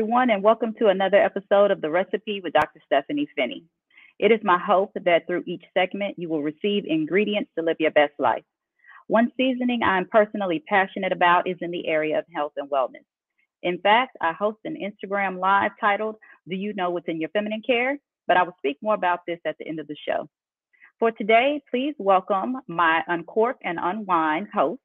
[0.00, 2.80] Everyone, and welcome to another episode of The Recipe with Dr.
[2.86, 3.64] Stephanie Finney.
[4.18, 7.90] It is my hope that through each segment, you will receive ingredients to live your
[7.90, 8.42] best life.
[9.08, 13.04] One seasoning I'm personally passionate about is in the area of health and wellness.
[13.62, 16.16] In fact, I host an Instagram live titled,
[16.48, 17.98] Do You Know What's in Your Feminine Care?
[18.26, 20.30] But I will speak more about this at the end of the show.
[20.98, 24.82] For today, please welcome my Uncork and Unwind hosts,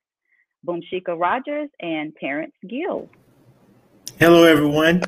[0.68, 3.10] Boomshika Rogers and Terrence Gill.
[4.18, 5.02] Hello, everyone.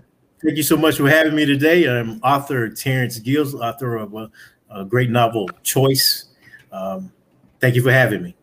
[0.43, 1.85] Thank you so much for having me today.
[1.85, 4.29] I'm author Terrence Gills, author of a,
[4.69, 6.25] a great novel, Choice.
[6.73, 7.13] Um,
[7.61, 8.35] thank you for having me.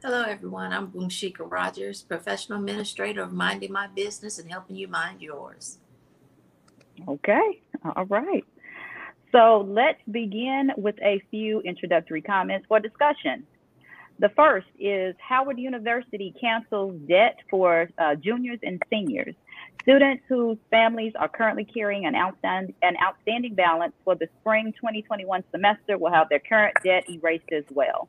[0.00, 0.72] Hello, everyone.
[0.72, 5.78] I'm Boomshika Rogers, professional administrator of Minding My Business and helping you mind yours.
[7.08, 7.62] Okay,
[7.96, 8.44] all right.
[9.32, 13.44] So let's begin with a few introductory comments for discussion.
[14.18, 19.34] The first is Howard University cancels debt for uh, juniors and seniors.
[19.82, 25.42] Students whose families are currently carrying an outstanding, an outstanding balance for the spring 2021
[25.50, 28.08] semester will have their current debt erased as well.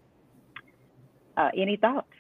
[1.36, 2.12] Uh, any thoughts?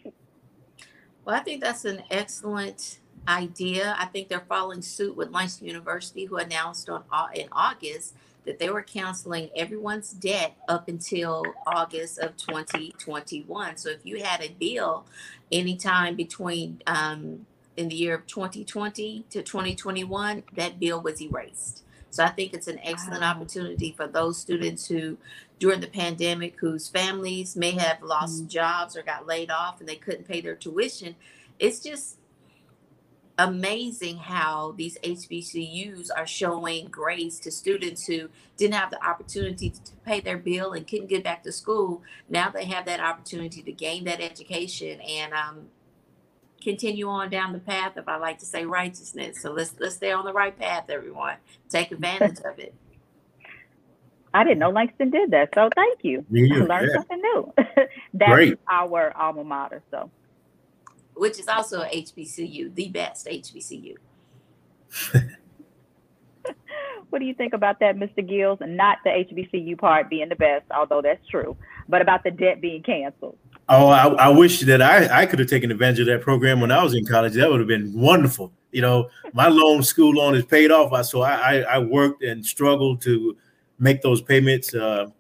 [1.24, 3.96] Well, I think that's an excellent idea.
[3.98, 7.04] I think they're following suit with Langston University, who announced on
[7.36, 13.78] in August that they were canceling everyone's debt up until August of 2021.
[13.78, 15.06] So if you had a bill
[15.52, 17.46] anytime between um,
[17.78, 21.84] in the year of 2020 to 2021, that bill was erased.
[22.10, 23.32] So I think it's an excellent wow.
[23.32, 25.18] opportunity for those students who,
[25.58, 28.50] during the pandemic, whose families may have lost mm-hmm.
[28.50, 31.16] jobs or got laid off and they couldn't pay their tuition.
[31.58, 32.18] It's just
[33.38, 39.80] amazing how these HBCUs are showing grace to students who didn't have the opportunity to
[40.06, 42.04] pay their bill and couldn't get back to school.
[42.30, 45.68] Now they have that opportunity to gain that education and um,
[46.62, 49.42] continue on down the path of I like to say righteousness.
[49.42, 51.36] So let's let's stay on the right path, everyone.
[51.70, 52.74] Take advantage of it.
[54.36, 56.26] I didn't know Langston did that, so thank you.
[56.32, 56.98] I learned yeah.
[56.98, 57.54] something new.
[58.14, 58.60] That's Great.
[58.68, 59.84] our alma mater.
[59.92, 60.10] So
[61.16, 63.96] which is also a HBCU, the best HBCU.
[67.10, 68.28] what do you think about that, Mr.
[68.28, 68.60] Gills?
[68.62, 71.56] And not the HBCU part being the best, although that's true,
[71.88, 73.38] but about the debt being canceled.
[73.70, 76.72] Oh, I, I wish that I, I could have taken advantage of that program when
[76.72, 77.34] I was in college.
[77.34, 78.52] That would have been wonderful.
[78.72, 81.06] You know, my loan, school loan is paid off.
[81.06, 83.38] So I, I, I worked and struggled to
[83.80, 84.74] make those payments.
[84.74, 85.12] Uh,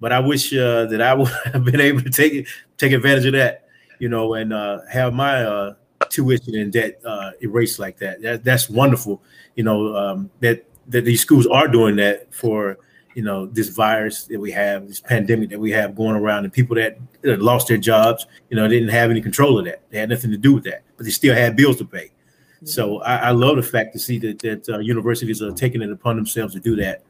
[0.00, 3.34] but I wish uh, that I would have been able to take take advantage of
[3.34, 3.61] that
[4.02, 5.74] you know, and uh, have my uh,
[6.08, 8.20] tuition and debt uh, erased like that.
[8.22, 8.42] that.
[8.42, 9.22] That's wonderful,
[9.54, 12.78] you know, um, that that these schools are doing that for
[13.14, 16.52] you know this virus that we have, this pandemic that we have going around, and
[16.52, 19.88] people that, that lost their jobs, you know, didn't have any control of that.
[19.90, 22.06] They had nothing to do with that, but they still had bills to pay.
[22.06, 22.66] Mm-hmm.
[22.66, 25.92] So I, I, love the fact to see that that uh, universities are taking it
[25.92, 27.04] upon themselves to do that.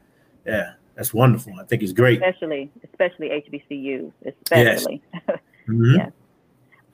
[0.45, 1.55] Yeah, that's wonderful.
[1.59, 5.03] I think it's great, especially especially HBCUs, especially.
[5.15, 5.39] Yes.
[5.69, 5.95] Mm-hmm.
[5.95, 6.11] yeah.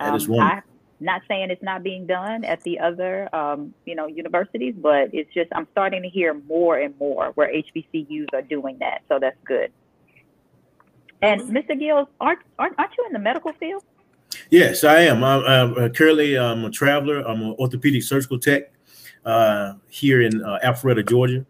[0.00, 0.62] That is um, I'm
[1.00, 5.32] not saying it's not being done at the other, um, you know, universities, but it's
[5.32, 9.02] just I'm starting to hear more and more where HBCUs are doing that.
[9.08, 9.72] So that's good.
[11.22, 11.78] And Mr.
[11.78, 13.82] Gill, aren't, aren't aren't you in the medical field?
[14.50, 15.24] Yes, I am.
[15.24, 17.20] I'm, I'm uh, currently I'm a traveler.
[17.20, 18.72] I'm an orthopedic surgical tech
[19.24, 21.44] uh, here in uh, Alpharetta, Georgia.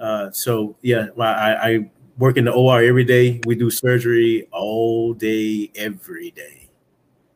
[0.00, 3.40] Uh, so yeah, I, I work in the OR every day.
[3.46, 6.63] We do surgery all day, every day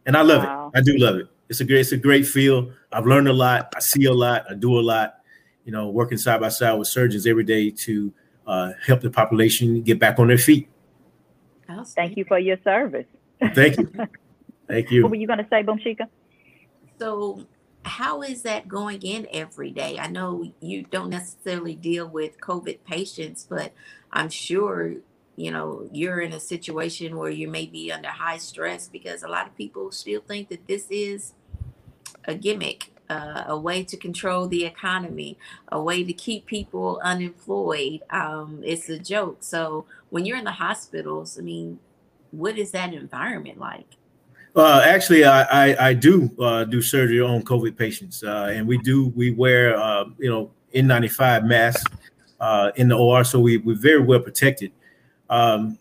[0.08, 0.72] and I love wow.
[0.74, 0.78] it.
[0.78, 1.28] I do love it.
[1.50, 2.72] It's a great, it's a great feel.
[2.90, 3.72] I've learned a lot.
[3.76, 4.46] I see a lot.
[4.50, 5.20] I do a lot.
[5.64, 8.12] You know, working side by side with surgeons every day to
[8.46, 10.68] uh, help the population get back on their feet.
[11.94, 13.04] Thank you for your service.
[13.54, 13.92] Thank you.
[14.68, 15.02] Thank you.
[15.02, 16.08] What were you going to say, Boomshika?
[16.98, 17.46] So,
[17.84, 19.98] how is that going in every day?
[19.98, 23.72] I know you don't necessarily deal with COVID patients, but
[24.10, 24.94] I'm sure
[25.38, 29.28] you know you're in a situation where you may be under high stress because a
[29.28, 31.34] lot of people still think that this is
[32.24, 35.38] a gimmick uh, a way to control the economy
[35.72, 39.38] a way to keep people unemployed um, it's a joke.
[39.40, 41.78] So when you're in the hospitals i mean
[42.30, 43.86] what is that environment like?
[44.56, 48.78] Uh, actually, I, I, I do uh, do surgery on COVID patients, uh, and we
[48.78, 51.84] do we wear uh, you know N95 masks
[52.40, 54.72] uh, in the OR, so we we're very well protected
[55.30, 55.78] um,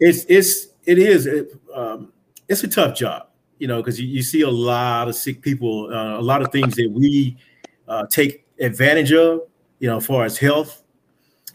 [0.00, 2.12] it's it's it is it, um,
[2.48, 5.92] it's a tough job, you know, because you, you, see a lot of sick people,
[5.92, 7.36] uh, a lot of things that we
[7.88, 9.40] uh, take advantage of,
[9.78, 10.82] you know, as far as health.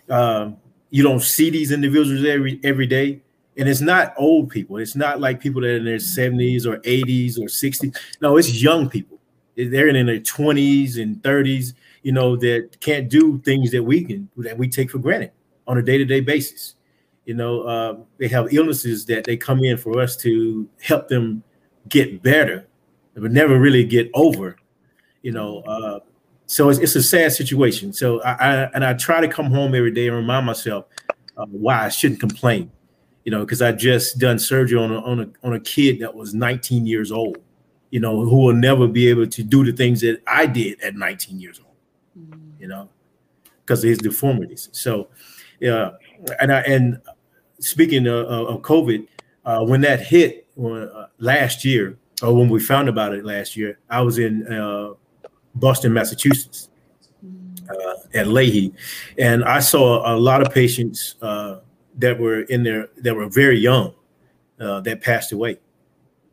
[0.10, 0.58] Um,
[0.90, 3.22] you don't see these individuals every every day,
[3.58, 4.78] and it's not old people.
[4.78, 7.96] It's not like people that are in their seventies or eighties or sixties.
[8.22, 9.20] No, it's young people.
[9.56, 14.30] They're in their twenties and thirties, you know, that can't do things that we can
[14.38, 15.32] that we take for granted
[15.68, 16.76] on a day-to-day basis.
[17.26, 21.44] You know, uh, they have illnesses that they come in for us to help them
[21.88, 22.68] get better,
[23.14, 24.58] but never really get over.
[25.22, 26.00] You know, uh,
[26.46, 27.94] so it's, it's a sad situation.
[27.94, 30.86] So I, I, and I try to come home every day and remind myself
[31.38, 32.72] uh, why I shouldn't complain.
[33.26, 36.16] You know, because I just done surgery on a, on a on a kid that
[36.16, 37.38] was 19 years old.
[37.92, 40.96] You know, who will never be able to do the things that I did at
[40.96, 41.76] 19 years old.
[42.18, 42.54] Mm.
[42.60, 42.90] You know,
[43.70, 44.70] because of his deformities.
[44.72, 45.10] So,
[45.60, 45.92] yeah,
[46.40, 47.02] and I and
[47.60, 49.08] speaking of, of COVID,
[49.46, 53.80] uh, when that hit uh, last year, or when we found about it last year,
[53.90, 54.94] I was in uh,
[55.56, 56.70] Boston, Massachusetts,
[57.70, 58.74] uh, at Lahey,
[59.18, 61.60] and I saw a lot of patients uh,
[61.98, 63.94] that were in there that were very young
[64.60, 65.60] uh, that passed away.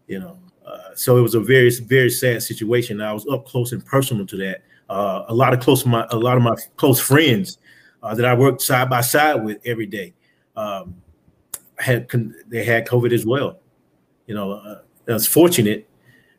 [0.06, 3.00] You know, uh, so it was a very very sad situation.
[3.00, 4.62] I was up close and personal to that.
[4.88, 7.58] Uh, a lot of close my a lot of my close friends
[8.02, 10.14] uh, that I worked side by side with every day
[10.56, 10.96] um,
[11.78, 12.08] had
[12.48, 13.58] they had COVID as well.
[14.26, 15.88] You know, I was fortunate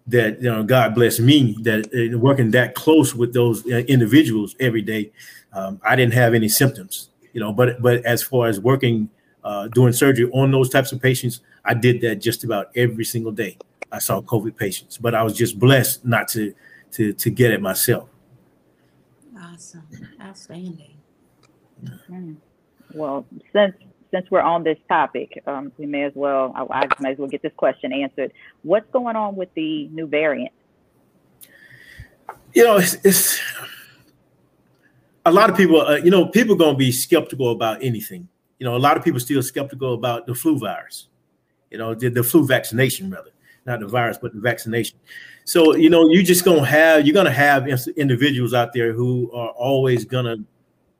[0.07, 4.55] that you know God bless me that uh, working that close with those uh, individuals
[4.59, 5.11] every day,
[5.53, 7.09] um, I didn't have any symptoms.
[7.33, 9.09] You know, but but as far as working
[9.43, 13.31] uh, doing surgery on those types of patients, I did that just about every single
[13.31, 13.57] day.
[13.91, 16.53] I saw COVID patients, but I was just blessed not to
[16.93, 18.09] to to get it myself.
[19.39, 19.87] Awesome,
[20.21, 20.96] outstanding.
[21.83, 22.33] Mm-hmm.
[22.93, 23.75] Well, since
[24.11, 27.27] since we're on this topic, um, we may as well, I, I may as well
[27.27, 28.31] get this question answered.
[28.63, 30.53] What's going on with the new variant?
[32.53, 33.41] You know, it's, it's
[35.25, 38.29] a lot of people, uh, you know, people going to be skeptical about anything.
[38.59, 41.09] You know, a lot of people still skeptical about the flu virus,
[41.69, 43.31] you know, the, the flu vaccination, rather,
[43.65, 44.97] not the virus, but the vaccination.
[45.43, 49.29] So, you know, you just to have, you're going to have individuals out there who
[49.33, 50.43] are always going to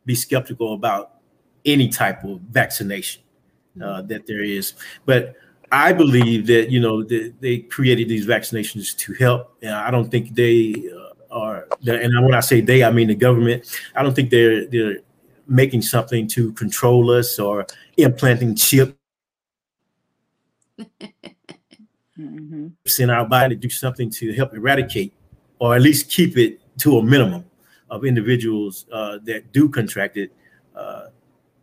[0.08, 1.18] be skeptical about
[1.66, 3.22] any type of vaccination
[3.84, 4.74] uh, that there is.
[5.06, 5.36] But
[5.72, 9.56] I believe that you know they, they created these vaccinations to help.
[9.62, 11.68] And I don't think they uh, are.
[11.86, 13.68] And when I say they, I mean the government.
[13.96, 15.00] I don't think they're they're
[15.48, 17.66] making something to control us or
[17.98, 18.94] implanting chips
[22.18, 22.68] mm-hmm.
[23.00, 25.14] in our body to do something to help eradicate
[25.60, 27.46] or at least keep it to a minimum
[27.90, 30.32] of individuals uh, that do contract it
[30.76, 31.08] uh,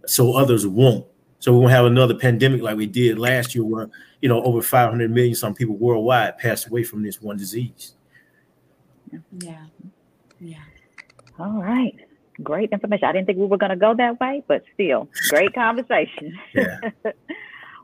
[0.06, 1.06] so others won't.
[1.38, 3.90] So we won't have another pandemic like we did last year, where
[4.20, 7.94] you know over 500 million some people worldwide passed away from this one disease.
[9.38, 9.66] Yeah,
[10.40, 10.64] yeah.
[11.38, 11.94] All right,
[12.42, 13.08] great information.
[13.08, 16.38] I didn't think we were going to go that way, but still, great conversation.
[16.54, 16.78] Yeah.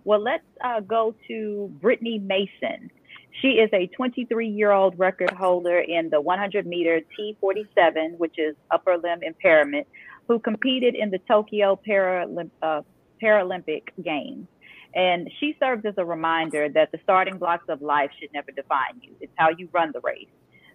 [0.05, 2.91] well, let's uh, go to Brittany Mason.
[3.41, 8.57] She is a 23 year old record holder in the 100 meter T47, which is
[8.71, 9.87] upper limb impairment,
[10.29, 12.83] who competed in the Tokyo Paralymp- uh,
[13.23, 14.47] Paralympic Games.
[14.95, 19.01] And she serves as a reminder that the starting blocks of life should never define
[19.01, 19.13] you.
[19.21, 20.27] It's how you run the race.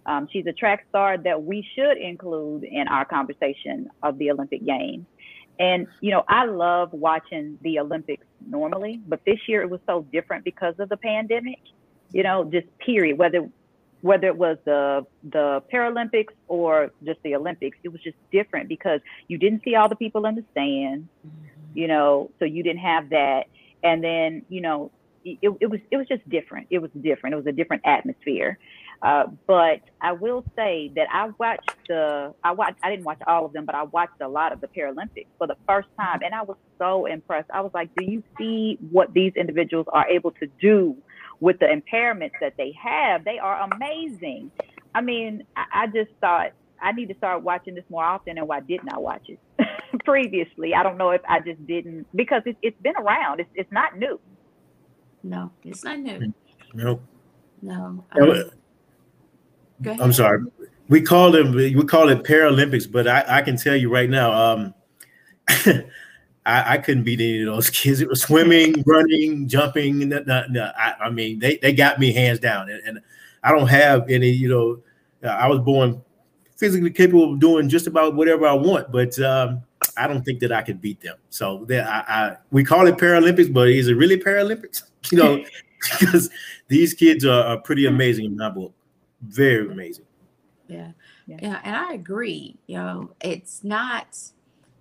[0.06, 4.64] Um, she's a track star that we should include in our conversation of the Olympic
[4.66, 5.06] Games.
[5.60, 10.06] And, you know, I love watching the Olympics normally, but this year it was so
[10.12, 11.60] different because of the pandemic,
[12.16, 13.50] you know, just period, whether
[14.00, 19.02] whether it was the the Paralympics or just the Olympics, it was just different because
[19.28, 21.78] you didn't see all the people in the stands, mm-hmm.
[21.78, 23.48] you know, so you didn't have that.
[23.84, 24.92] And then, you know,
[25.26, 26.68] it, it was it was just different.
[26.70, 27.34] It was different.
[27.34, 28.60] It was a different atmosphere.
[29.02, 33.46] Uh, but I will say that I watched the I watched I didn't watch all
[33.46, 36.34] of them, but I watched a lot of the Paralympics for the first time, and
[36.34, 37.52] I was so impressed.
[37.52, 40.96] I was like, "Do you see what these individuals are able to do
[41.40, 44.52] with the impairments that they have, they are amazing.
[44.94, 46.52] I mean, I, I just thought
[46.82, 49.40] I need to start watching this more often, and why didn't I watch it
[50.06, 50.74] previously?
[50.74, 53.40] I don't know if I just didn't because it, it's been around.
[53.40, 54.20] It's it's not new.
[55.24, 56.34] No, it's not new.
[56.74, 57.00] No.
[57.62, 58.04] No.
[58.22, 58.52] Um,
[59.86, 60.44] I'm sorry.
[60.88, 64.32] We call it we call it Paralympics, but I, I can tell you right now,
[64.32, 64.74] um,
[66.46, 68.02] I, I, couldn't beat any of those kids.
[68.02, 70.10] It was swimming, running, jumping.
[70.10, 70.72] No, no, no.
[70.78, 72.70] I, I, mean, they, they got me hands down.
[72.70, 73.02] And, and,
[73.46, 74.82] I don't have any, you know,
[75.24, 76.02] uh, I was born
[76.58, 79.62] physically capable of doing just about whatever I want, but um,
[79.96, 81.18] I don't think that I could beat them.
[81.30, 84.84] So that I, I, we call it Paralympics, but is it really Paralympics?
[85.12, 85.46] You know,
[86.00, 86.32] because
[86.68, 88.74] these kids are, are pretty amazing in my book.
[89.22, 90.06] Very amazing.
[90.68, 90.94] Yeah.
[91.28, 91.38] yeah.
[91.44, 91.62] Yeah.
[91.64, 92.58] And I agree.
[92.66, 94.18] You know, it's not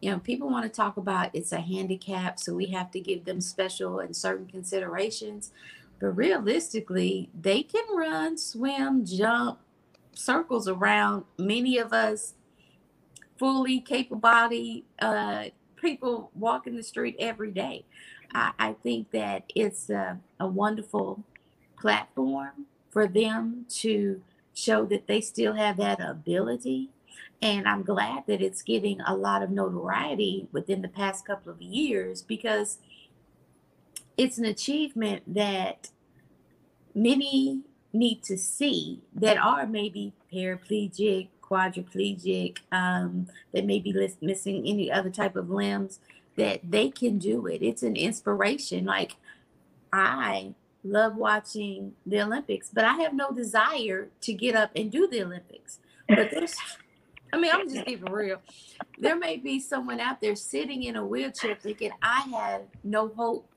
[0.05, 3.25] you know, people want to talk about it's a handicap, so we have to give
[3.25, 5.51] them special and certain considerations.
[5.99, 9.61] But realistically, they can run, swim, jump,
[10.13, 12.35] circles around many of us
[13.39, 15.47] fully capable body uh,
[15.77, 17.87] people walking the street every day.
[18.35, 21.25] I, I think that it's a, a wonderful
[21.81, 26.91] platform for them to show that they still have that ability.
[27.43, 31.61] And I'm glad that it's getting a lot of notoriety within the past couple of
[31.61, 32.79] years because
[34.17, 35.91] it's an achievement that
[36.95, 44.91] many need to see that are maybe paraplegic, quadriplegic, um, that may be missing any
[44.91, 46.01] other type of limbs,
[46.37, 47.63] that they can do it.
[47.63, 48.85] It's an inspiration.
[48.85, 49.17] Like
[49.93, 55.07] I love watching the Olympics, but I have no desire to get up and do
[55.07, 55.79] the Olympics.
[56.09, 56.57] But there's,
[57.35, 58.41] I mean, I'm just keeping real.
[58.99, 63.49] There may be someone out there sitting in a wheelchair thinking, I have no hope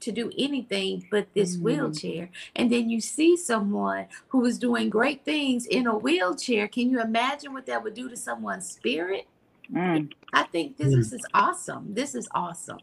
[0.00, 1.62] to do anything but this mm.
[1.62, 2.28] wheelchair.
[2.54, 6.68] And then you see someone who is doing great things in a wheelchair.
[6.68, 9.26] Can you imagine what that would do to someone's spirit?
[9.72, 10.12] Mm.
[10.32, 10.96] I think this, mm.
[10.98, 11.94] this, is awesome.
[11.94, 12.80] This is awesome.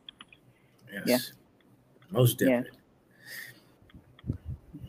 [0.91, 1.03] Yes.
[1.05, 1.17] Yeah.
[2.11, 2.71] Most definitely.
[2.73, 2.79] Yeah.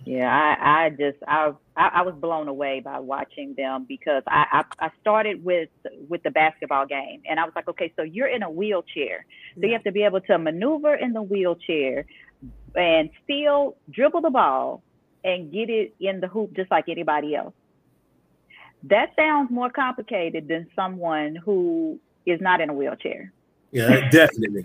[0.05, 4.87] Yeah, I, I just I, I was blown away by watching them because I, I
[4.87, 5.71] I started with
[6.09, 9.61] with the basketball game and I was like, okay, so you're in a wheelchair, so
[9.63, 9.67] yeah.
[9.67, 12.05] you have to be able to maneuver in the wheelchair
[12.75, 14.83] and still dribble the ball
[15.25, 17.55] and get it in the hoop just like anybody else.
[18.85, 23.33] That sounds more complicated than someone who is not in a wheelchair.
[23.73, 24.65] Yeah, definitely,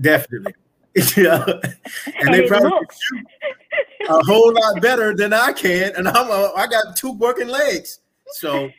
[0.00, 0.54] definitely.
[1.16, 1.64] yeah, and,
[2.20, 2.70] and they probably
[4.08, 8.00] a whole lot better than I can, and I'm a, I got two working legs.
[8.32, 8.70] So,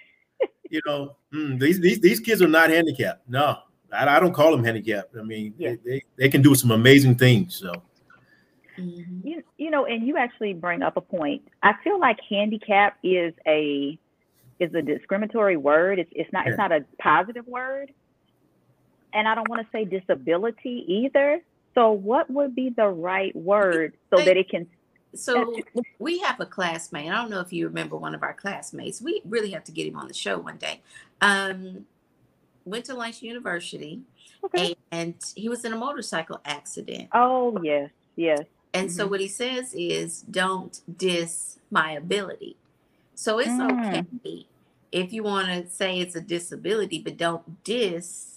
[0.70, 3.28] you know, mm, these these these kids are not handicapped.
[3.30, 3.58] No,
[3.92, 5.16] I, I don't call them handicapped.
[5.18, 5.76] I mean, yeah.
[5.84, 7.56] they, they, they can do some amazing things.
[7.56, 7.72] So.
[8.78, 9.28] Mm-hmm.
[9.28, 11.42] You, you know, and you actually bring up a point.
[11.64, 13.98] I feel like handicap is a
[14.60, 16.00] is a discriminatory word.
[16.00, 16.52] It's it's not yeah.
[16.52, 17.92] it's not a positive word.
[19.14, 21.42] And I don't want to say disability either.
[21.74, 24.68] So what would be the right word so that it can
[25.14, 25.56] so
[26.00, 27.10] we have a classmate.
[27.10, 29.02] I don't know if you remember one of our classmates.
[29.02, 30.82] We really have to get him on the show one day.
[31.22, 31.86] Um,
[32.66, 34.02] went to Langston University,
[34.44, 34.76] okay.
[34.92, 37.10] and, he was in a motorcycle accident.
[37.14, 38.42] Oh yes, yes.
[38.74, 38.98] And mm-hmm.
[38.98, 42.56] so what he says is, "Don't diss my ability."
[43.16, 43.72] So it's mm.
[43.72, 44.46] okay
[44.92, 48.37] if you want to say it's a disability, but don't diss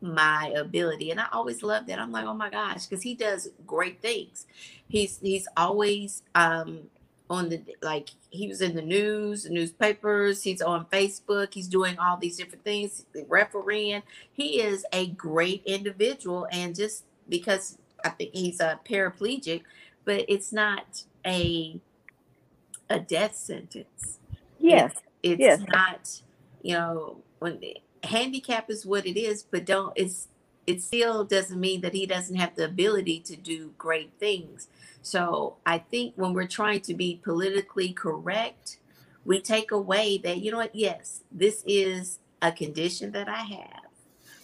[0.00, 1.98] my ability and i always love that.
[1.98, 4.46] I'm like oh my gosh because he does great things.
[4.88, 6.82] He's he's always um
[7.30, 12.16] on the like he was in the news newspapers he's on facebook he's doing all
[12.16, 14.02] these different things refereeing.
[14.32, 19.62] He is a great individual and just because i think he's a paraplegic
[20.04, 21.80] but it's not a
[22.88, 24.18] a death sentence.
[24.58, 25.62] Yes it's, it's yes.
[25.68, 26.22] not
[26.62, 27.60] you know when
[28.04, 30.28] handicap is what it is, but don't it's
[30.66, 34.68] it still doesn't mean that he doesn't have the ability to do great things.
[35.00, 38.78] So I think when we're trying to be politically correct,
[39.24, 43.88] we take away that, you know what, yes, this is a condition that I have,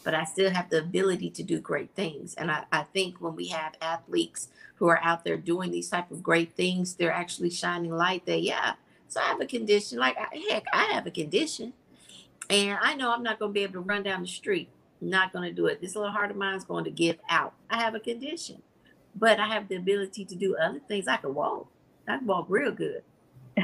[0.03, 2.33] but I still have the ability to do great things.
[2.37, 6.11] And I, I think when we have athletes who are out there doing these type
[6.11, 8.75] of great things, they're actually shining light that, yeah,
[9.09, 9.99] so I have a condition.
[9.99, 11.75] Like, heck, I have a condition
[12.51, 14.69] and I know I'm not going to be able to run down the street.
[15.01, 15.81] not going to do it.
[15.81, 17.55] This little heart of mine is going to give out.
[17.71, 18.63] I have a condition,
[19.15, 21.09] but I have the ability to do other things.
[21.09, 21.69] I can walk.
[22.09, 23.03] I can walk real good,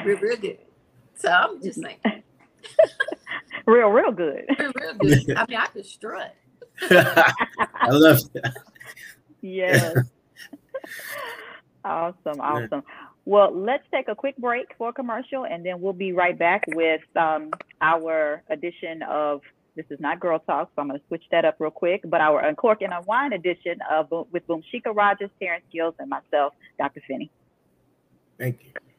[0.04, 0.58] real, real good.
[1.14, 1.98] So I'm just saying.
[3.66, 4.44] real, real good.
[4.58, 5.30] Real, real good.
[5.36, 6.34] I mean, I could strut.
[6.82, 8.54] I love that.
[9.42, 9.96] Yes.
[11.84, 12.40] awesome.
[12.40, 12.82] Awesome.
[13.30, 17.02] Well, let's take a quick break for commercial and then we'll be right back with
[17.14, 19.42] um, our edition of
[19.76, 22.00] this is not Girl Talk, so I'm going to switch that up real quick.
[22.04, 27.02] But our Uncork and Unwind edition of with Boomshika Rogers, Terrence Gills, and myself, Dr.
[27.06, 27.30] Finney.
[28.36, 28.89] Thank you.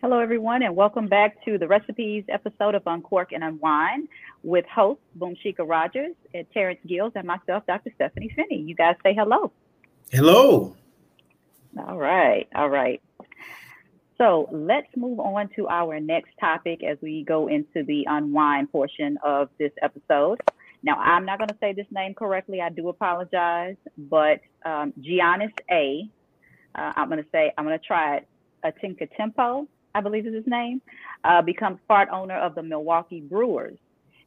[0.01, 4.07] Hello, everyone, and welcome back to the recipes episode of Uncork and Unwind
[4.45, 7.91] with host Boomshika Rogers and Terrence Gills and myself, Dr.
[7.97, 8.63] Stephanie Finney.
[8.63, 9.51] You guys say hello.
[10.13, 10.77] Hello.
[11.77, 12.47] All right.
[12.55, 13.03] All right.
[14.19, 19.19] So let's move on to our next topic as we go into the unwind portion
[19.25, 20.41] of this episode.
[20.85, 22.61] Now, I'm not going to say this name correctly.
[22.61, 26.09] I do apologize, but um, Giannis A.
[26.77, 28.29] Uh, I'm going to say, I'm going to try it.
[28.65, 30.81] Atinka Tempo, I believe is his name,
[31.25, 33.79] uh, becomes part owner of the Milwaukee Brewers.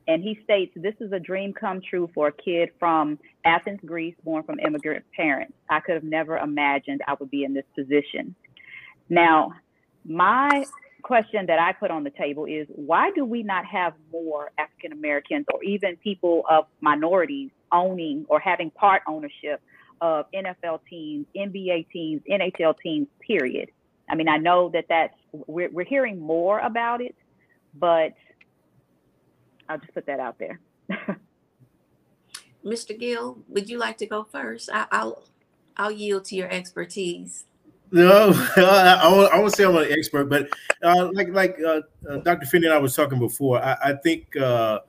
[0.07, 4.15] And he states, This is a dream come true for a kid from Athens, Greece,
[4.23, 5.53] born from immigrant parents.
[5.69, 8.35] I could have never imagined I would be in this position.
[9.09, 9.53] Now,
[10.05, 10.65] my
[11.01, 14.91] question that I put on the table is why do we not have more African
[14.91, 19.61] Americans or even people of minorities owning or having part ownership
[19.99, 23.69] of NFL teams, NBA teams, NHL teams, period?
[24.09, 27.15] I mean, I know that that's, we're, we're hearing more about it,
[27.75, 28.13] but
[29.69, 30.59] I'll just put that out there.
[32.65, 32.97] Mr.
[32.97, 34.69] Gill, would you like to go first?
[34.71, 35.23] I, will
[35.77, 37.45] I'll yield to your expertise.
[37.91, 40.49] No, I, I, I won't say I'm an expert, but
[40.83, 42.45] uh, like like uh, uh, Dr.
[42.45, 44.79] Finney and I was talking before, I, I think uh,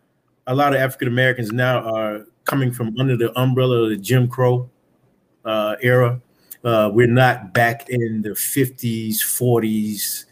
[0.47, 4.28] a lot of African Americans now are coming from under the umbrella of the Jim
[4.28, 4.71] Crow
[5.45, 6.21] uh, era.
[6.65, 10.26] Uh, we're not back in the 50s, 40s,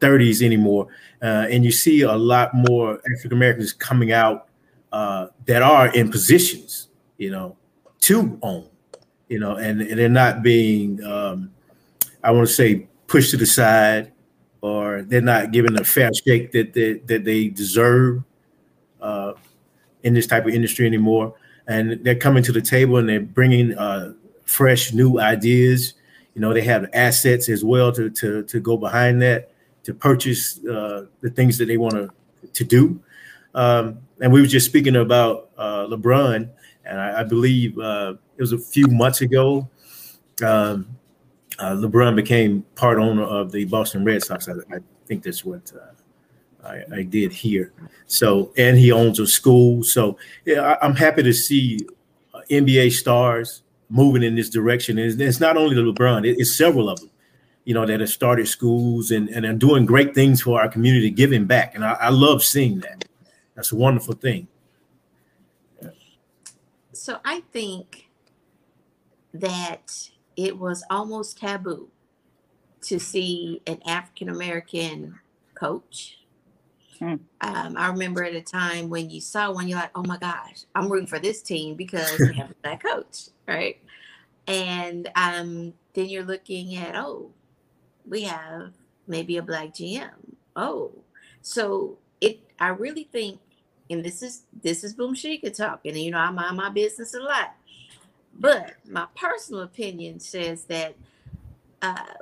[0.00, 0.88] 30s anymore,
[1.20, 4.48] and you see a lot more African Americans coming out
[4.92, 7.56] that are in positions, you know,
[8.00, 8.68] to own,
[9.28, 11.50] you know, and, and they're not being um,
[12.26, 14.12] I want to say pushed to the side,
[14.60, 18.24] or they're not given the fair shake that they, that they deserve
[19.00, 19.34] uh,
[20.02, 21.36] in this type of industry anymore.
[21.68, 25.94] And they're coming to the table and they're bringing uh, fresh, new ideas.
[26.34, 29.52] You know, they have assets as well to to to go behind that
[29.86, 32.10] to purchase uh, the things that they want to
[32.52, 33.00] to do.
[33.54, 36.48] Um, and we were just speaking about uh, LeBron,
[36.84, 39.68] and I, I believe uh, it was a few months ago.
[40.44, 40.88] Um,
[41.58, 44.48] uh, LeBron became part owner of the Boston Red Sox.
[44.48, 47.72] I, I think that's what uh, I, I, did here.
[48.06, 49.82] So, and he owns a school.
[49.82, 51.86] So, yeah, I, am happy to see
[52.34, 54.98] uh, NBA stars moving in this direction.
[54.98, 57.10] And it's, it's not only LeBron; it, it's several of them,
[57.66, 61.10] you know, that have started schools and and are doing great things for our community,
[61.10, 61.74] giving back.
[61.74, 63.04] And I, I love seeing that.
[63.54, 64.46] That's a wonderful thing.
[66.92, 68.08] So I think
[69.34, 71.88] that it was almost taboo
[72.82, 75.18] to see an African American
[75.54, 76.18] coach.
[77.00, 77.18] Mm.
[77.40, 80.64] Um, I remember at a time when you saw one, you're like, oh my gosh,
[80.76, 83.78] I'm rooting for this team because we have that coach, right?
[84.46, 87.32] And um, then you're looking at, oh,
[88.08, 88.72] we have
[89.06, 90.10] maybe a black GM.
[90.54, 90.92] Oh,
[91.42, 92.40] so it.
[92.58, 93.38] I really think,
[93.90, 97.20] and this is this is Boomshika talking, and you know I mind my business a
[97.20, 97.54] lot.
[98.38, 100.94] But my personal opinion says that
[101.80, 102.14] uh,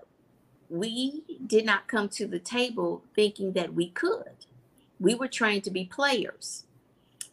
[0.69, 4.47] we did not come to the table thinking that we could.
[5.01, 6.65] We were trained to be players.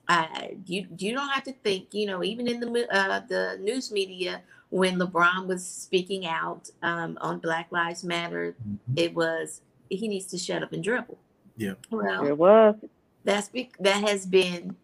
[0.08, 1.94] Uh, you you don't have to think.
[1.94, 7.18] You know, even in the uh, the news media, when LeBron was speaking out um,
[7.22, 8.94] on Black Lives Matter, mm-hmm.
[8.96, 11.20] it was he needs to shut up and dribble.
[11.58, 12.76] Yeah, well, it was.
[13.24, 14.76] That's be- that has been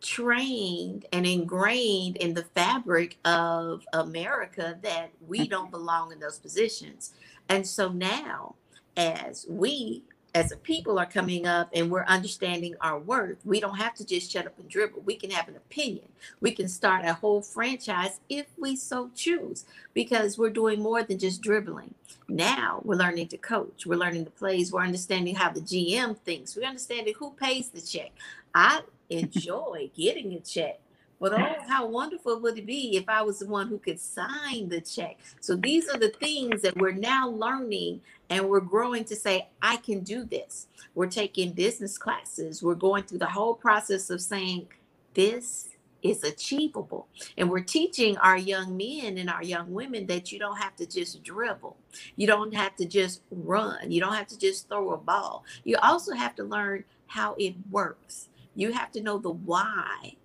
[0.00, 7.12] trained and ingrained in the fabric of America that we don't belong in those positions.
[7.48, 8.54] And so now,
[8.96, 10.02] as we
[10.34, 14.04] as a people are coming up and we're understanding our worth, we don't have to
[14.04, 15.02] just shut up and dribble.
[15.02, 16.08] We can have an opinion.
[16.40, 21.20] We can start a whole franchise if we so choose, because we're doing more than
[21.20, 21.94] just dribbling.
[22.28, 23.86] Now we're learning to coach.
[23.86, 24.72] We're learning the plays.
[24.72, 26.56] We're understanding how the GM thinks.
[26.56, 28.10] We're understanding who pays the check.
[28.54, 30.80] I enjoy getting a check.
[31.20, 34.68] But oh, how wonderful would it be if I was the one who could sign
[34.68, 35.18] the check?
[35.40, 38.00] So these are the things that we're now learning
[38.30, 40.66] and we're growing to say, I can do this.
[40.94, 42.62] We're taking business classes.
[42.62, 44.68] We're going through the whole process of saying,
[45.14, 45.68] this
[46.02, 47.08] is achievable.
[47.38, 50.86] And we're teaching our young men and our young women that you don't have to
[50.86, 51.76] just dribble.
[52.16, 53.90] You don't have to just run.
[53.90, 55.44] You don't have to just throw a ball.
[55.64, 58.28] You also have to learn how it works.
[58.54, 60.16] You have to know the why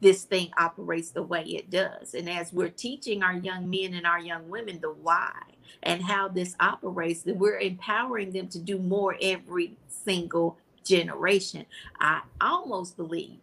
[0.00, 2.14] this thing operates the way it does.
[2.14, 5.32] And as we're teaching our young men and our young women the why
[5.82, 11.66] and how this operates, that we're empowering them to do more every single generation.
[12.00, 13.38] I almost believe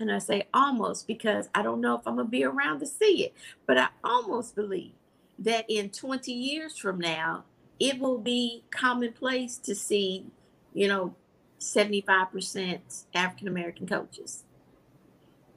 [0.00, 2.86] and I say almost because I don't know if I'm going to be around to
[2.86, 3.34] see it,
[3.66, 4.92] but I almost believe
[5.38, 7.44] that in 20 years from now,
[7.80, 10.26] it will be commonplace to see,
[10.72, 11.14] you know,
[11.60, 14.44] 75% African American coaches.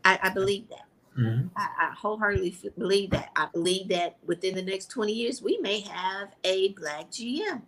[0.08, 0.86] I, I, believe that.
[1.18, 1.48] Mm-hmm.
[1.56, 3.32] I, I, wholeheartedly believe that.
[3.36, 7.62] I believe that within the next 20 years, we may have a black GM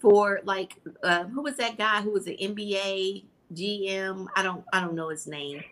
[0.00, 4.26] for like, uh, who was that guy who was an NBA GM.
[4.36, 5.62] I don't I don't know his name,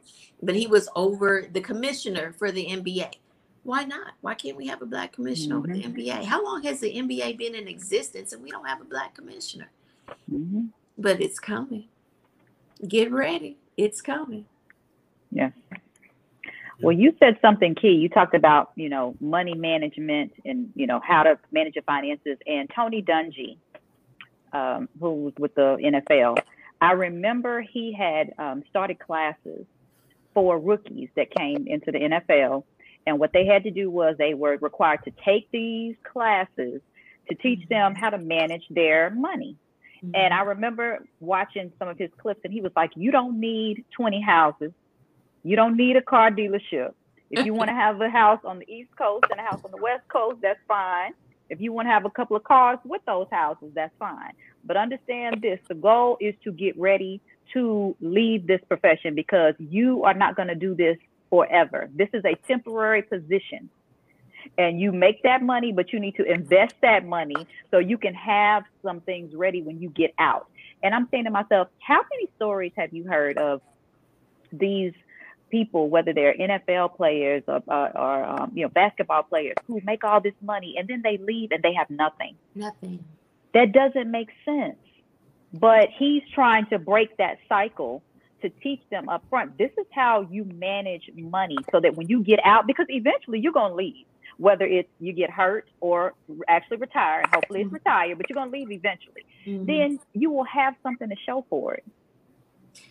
[0.43, 3.13] but he was over the commissioner for the NBA.
[3.65, 4.15] Why not?
[4.21, 5.71] Why can't we have a black commissioner mm-hmm.
[5.71, 6.13] over the NBA?
[6.13, 6.25] Mm-hmm.
[6.25, 9.71] How long has the NBA been in existence and we don't have a black commissioner?
[10.31, 10.67] Mm-hmm.
[10.99, 11.85] But it's coming.
[12.87, 13.59] Get ready.
[13.77, 14.47] It's coming.
[15.33, 15.51] Yeah.
[16.81, 17.93] Well, you said something key.
[17.93, 22.39] You talked about, you know, money management and, you know, how to manage your finances.
[22.47, 23.57] And Tony Dungy,
[24.53, 26.39] um, who was with the NFL,
[26.81, 29.65] I remember he had um, started classes
[30.35, 32.65] for rookies that came into the NFL.
[33.07, 36.81] And what they had to do was they were required to take these classes
[37.29, 37.75] to teach mm-hmm.
[37.75, 39.57] them how to manage their money.
[40.05, 40.17] Mm-hmm.
[40.17, 43.85] And I remember watching some of his clips, and he was like, You don't need
[43.97, 44.73] 20 houses.
[45.43, 46.95] You don't need a car dealership.
[47.31, 49.71] If you want to have a house on the East Coast and a house on
[49.71, 51.13] the West Coast, that's fine.
[51.51, 54.33] If you want to have a couple of cars with those houses, that's fine.
[54.65, 57.21] But understand this the goal is to get ready
[57.53, 60.97] to leave this profession because you are not going to do this
[61.29, 61.91] forever.
[61.95, 63.69] This is a temporary position.
[64.59, 68.15] And you make that money, but you need to invest that money so you can
[68.15, 70.49] have some things ready when you get out.
[70.83, 73.61] And I'm saying to myself, how many stories have you heard of
[74.53, 74.93] these
[75.53, 80.03] people, whether they're NFL players or, or, or um, you know basketball players, who make
[80.03, 82.35] all this money and then they leave and they have nothing?
[82.57, 83.05] Nothing.
[83.55, 84.79] That doesn't make sense.
[85.53, 88.03] But he's trying to break that cycle
[88.41, 89.59] to teach them up front.
[89.59, 93.53] This is how you manage money so that when you get out, because eventually you're
[93.53, 94.07] going to leave,
[94.39, 96.15] whether it's you get hurt or
[96.49, 97.75] actually retire, and hopefully it's mm-hmm.
[97.75, 99.25] retire, but you're going to leave eventually.
[99.47, 99.67] Mm-hmm.
[99.67, 101.85] Then you will have something to show for it.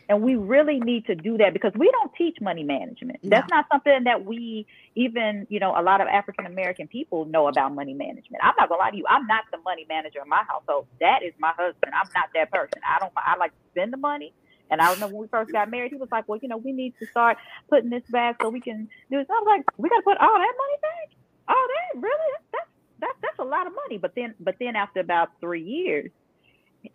[0.09, 3.23] And we really need to do that because we don't teach money management.
[3.23, 3.29] No.
[3.29, 7.47] That's not something that we even, you know, a lot of African American people know
[7.47, 8.43] about money management.
[8.43, 10.87] I'm not gonna lie to you, I'm not the money manager in my household.
[10.99, 11.93] That is my husband.
[11.93, 12.81] I'm not that person.
[12.85, 14.33] I don't I like to spend the money.
[14.69, 16.71] And I remember when we first got married, he was like, Well, you know, we
[16.71, 17.37] need to start
[17.69, 19.27] putting this back so we can do this.
[19.29, 21.17] I was like, We gotta put all that money back?
[21.47, 22.01] All that?
[22.01, 22.33] Really?
[22.51, 23.97] That's that's that's a lot of money.
[23.97, 26.11] But then but then after about three years,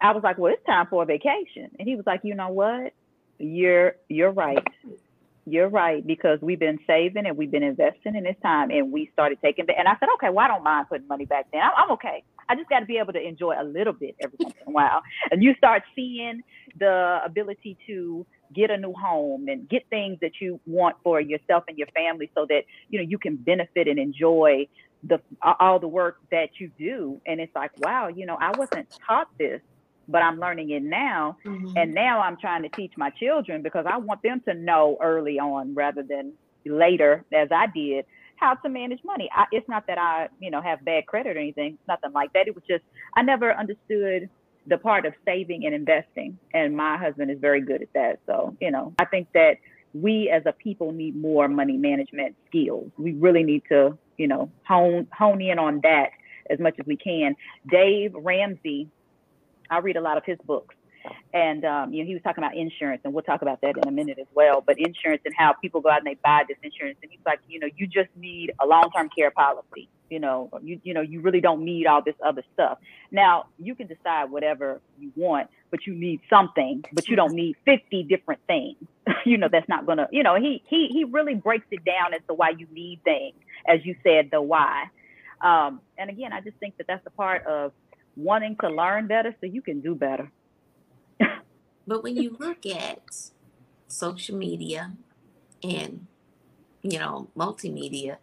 [0.00, 1.70] I was like, well, it's time for a vacation.
[1.78, 2.92] And he was like, you know what?
[3.38, 4.66] You're you're right.
[5.48, 9.10] You're right because we've been saving and we've been investing in this time, and we
[9.12, 9.66] started taking.
[9.78, 11.60] And I said, okay, well, I don't mind putting money back then.
[11.60, 12.24] I'm, I'm okay.
[12.48, 14.72] I just got to be able to enjoy a little bit every once in a
[14.72, 15.02] while.
[15.30, 16.42] And you start seeing
[16.78, 21.64] the ability to get a new home and get things that you want for yourself
[21.68, 24.66] and your family, so that you know you can benefit and enjoy
[25.04, 25.20] the
[25.60, 27.20] all the work that you do.
[27.24, 29.60] And it's like, wow, you know, I wasn't taught this
[30.08, 31.36] but I'm learning it now.
[31.44, 31.76] Mm-hmm.
[31.76, 35.38] And now I'm trying to teach my children because I want them to know early
[35.38, 36.32] on rather than
[36.64, 38.04] later, as I did,
[38.36, 39.28] how to manage money.
[39.34, 42.46] I, it's not that I, you know, have bad credit or anything, nothing like that.
[42.46, 44.28] It was just I never understood
[44.66, 48.18] the part of saving and investing, and my husband is very good at that.
[48.26, 49.54] So, you know, I think that
[49.94, 52.90] we as a people need more money management skills.
[52.98, 56.10] We really need to, you know, hone hone in on that
[56.50, 57.36] as much as we can.
[57.70, 58.88] Dave Ramsey
[59.70, 60.74] I read a lot of his books.
[61.32, 63.88] And um, you know, he was talking about insurance, and we'll talk about that in
[63.88, 64.62] a minute as well.
[64.64, 67.40] But insurance and how people go out and they buy this insurance, and he's like,
[67.48, 69.88] you know, you just need a long-term care policy.
[70.08, 72.78] You know, you you know, you really don't need all this other stuff.
[73.10, 77.56] Now, you can decide whatever you want, but you need something, but you don't need
[77.64, 78.76] 50 different things.
[79.26, 80.08] you know, that's not gonna.
[80.10, 83.34] You know, he he he really breaks it down as to why you need things,
[83.68, 84.86] as you said, the why.
[85.40, 87.72] Um, and again, I just think that that's a part of
[88.16, 90.30] wanting to learn better so you can do better.
[91.86, 93.30] but when you look at
[93.88, 94.92] social media
[95.62, 96.06] and
[96.82, 98.16] you know multimedia,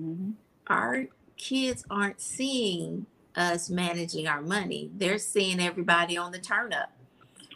[0.00, 0.32] mm-hmm.
[0.66, 1.06] our
[1.36, 4.90] kids aren't seeing us managing our money.
[4.94, 6.92] They're seeing everybody on the turn up.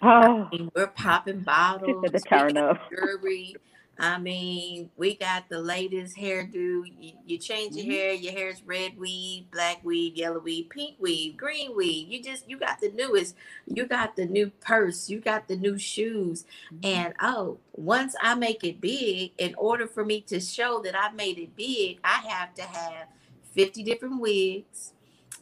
[0.03, 2.79] Oh, I mean, we're popping bottles, the turn up.
[2.91, 3.57] Jewelry.
[4.01, 6.55] I mean, we got the latest hairdo.
[6.55, 7.93] You, you change your mm-hmm.
[7.93, 12.09] hair, your hair's red weave, black weave, yellow weave, pink weave, green weave.
[12.09, 13.37] You just you got the newest.
[13.67, 15.11] You got the new purse.
[15.11, 16.47] You got the new shoes.
[16.73, 16.87] Mm-hmm.
[16.87, 21.15] And oh, once I make it big, in order for me to show that I've
[21.15, 23.07] made it big, I have to have
[23.53, 24.95] 50 different wigs.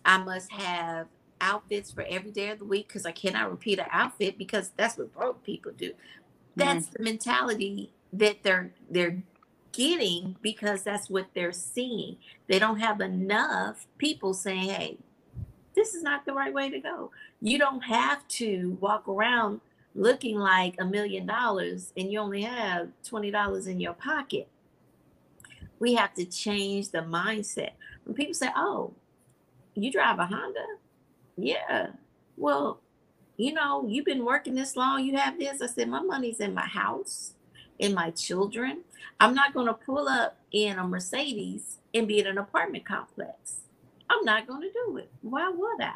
[0.04, 1.06] I must have
[1.40, 4.98] outfits for every day of the week because I cannot repeat an outfit because that's
[4.98, 5.92] what broke people do.
[6.56, 6.94] That's mm-hmm.
[6.96, 9.22] the mentality that they're they're
[9.72, 12.16] getting because that's what they're seeing.
[12.46, 14.98] They don't have enough people saying, "Hey,
[15.74, 19.60] this is not the right way to go." You don't have to walk around
[19.94, 24.48] looking like a million dollars and you only have $20 in your pocket.
[25.78, 27.72] We have to change the mindset.
[28.04, 28.94] When people say, "Oh,
[29.74, 30.66] you drive a Honda?"
[31.36, 31.92] Yeah.
[32.36, 32.80] Well,
[33.36, 35.62] you know, you've been working this long, you have this.
[35.62, 37.34] I said, "My money's in my house."
[37.78, 38.82] In my children.
[39.20, 43.60] I'm not going to pull up in a Mercedes and be in an apartment complex.
[44.10, 45.10] I'm not going to do it.
[45.22, 45.94] Why would I?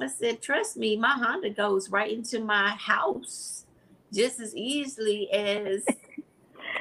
[0.00, 3.64] I said, trust me, my Honda goes right into my house
[4.12, 5.84] just as easily as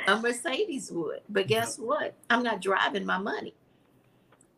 [0.08, 1.22] a Mercedes would.
[1.28, 2.14] But guess what?
[2.30, 3.54] I'm not driving my money.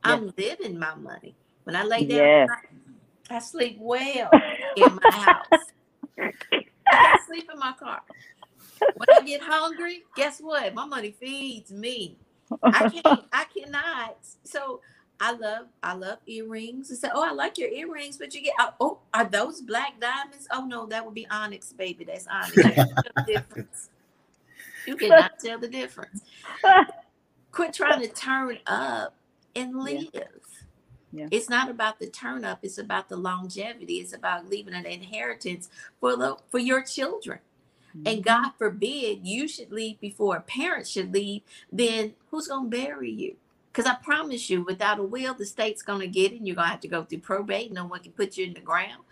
[0.04, 1.36] I'm living my money.
[1.64, 2.50] When I lay down, yes.
[3.30, 4.30] I, I sleep well
[4.76, 5.64] in my house.
[6.92, 8.02] I sleep in my car
[8.96, 10.74] when I get hungry, guess what?
[10.74, 12.18] My money feeds me.
[12.64, 13.24] I can't.
[13.34, 14.18] I cannot.
[14.44, 14.82] So
[15.20, 15.68] I love.
[15.84, 16.92] I love earrings.
[16.92, 18.54] I say, oh, I like your earrings, but you get.
[18.60, 20.48] Uh, oh, are those black diamonds?
[20.52, 22.06] Oh no, that would be onyx, baby.
[22.06, 22.56] That's onyx.
[22.56, 23.90] You difference.
[24.88, 26.22] You cannot tell the difference.
[27.52, 29.14] Quit trying to turn up
[29.56, 30.08] and live.
[30.14, 30.24] Yeah.
[31.12, 31.28] Yeah.
[31.32, 32.60] It's not about the turn up.
[32.62, 33.96] It's about the longevity.
[33.96, 37.40] It's about leaving an inheritance for the for your children.
[37.94, 38.22] And mm-hmm.
[38.22, 43.12] God forbid you should leave before a parent should leave, then who's going to bury
[43.12, 43.36] you?
[43.72, 46.38] Because I promise you, without a will, the state's going to get it.
[46.38, 47.72] And you're going to have to go through probate.
[47.72, 49.04] No one can put you in the ground.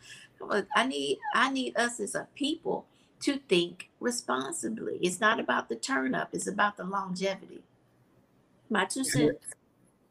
[0.76, 2.86] I need, I need us as a people
[3.22, 5.00] to think responsibly.
[5.02, 6.30] It's not about the turn up.
[6.34, 7.62] It's about the longevity.
[8.70, 9.44] My two cents.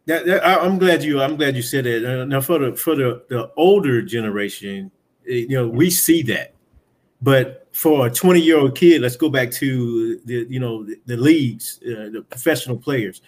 [0.06, 1.20] Yeah, I'm glad you.
[1.20, 2.26] I'm glad you said that.
[2.28, 4.92] Now, for the for the the older generation,
[5.28, 6.54] eh, you know, we see that,
[7.20, 10.98] but for a 20 year old kid, let's go back to the you know the,
[11.04, 13.20] the leagues, uh, the professional players.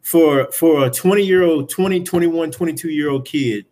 [0.00, 3.64] For for a 20 year old, 20, 21, 22 year old kid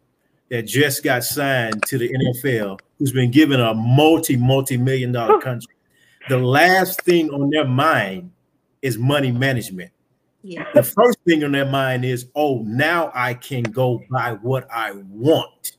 [0.49, 5.41] that just got signed to the NFL, who's been given a multi multi million dollar
[5.41, 5.75] contract,
[6.29, 8.31] the last thing on their mind
[8.83, 9.91] is money management.
[10.43, 10.65] Yeah.
[10.75, 14.93] The first thing on their mind is, oh, now I can go buy what I
[14.93, 15.73] want.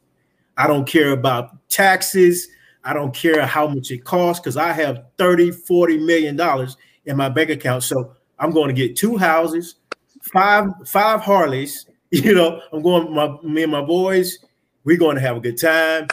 [0.58, 2.50] I don't care about taxes.
[2.84, 7.18] I don't care how much it costs because I have 30, 40 million dollars in
[7.18, 7.84] my bank account.
[7.84, 9.76] So I'm going to get two houses,
[10.22, 11.86] five, five Harleys.
[12.14, 14.40] You know, I'm going my me and my boys,
[14.84, 16.10] we're going to have a good time.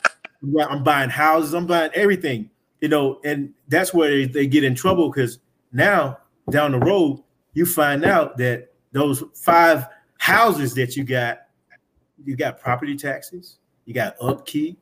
[0.60, 2.50] I'm buying houses, I'm buying everything,
[2.80, 5.40] you know, and that's where they, get in trouble because
[5.72, 6.18] now
[6.50, 7.20] down the road,
[7.54, 9.86] you find out that those five
[10.18, 11.46] houses that you got,
[12.24, 14.78] you got property taxes, you got upkeep,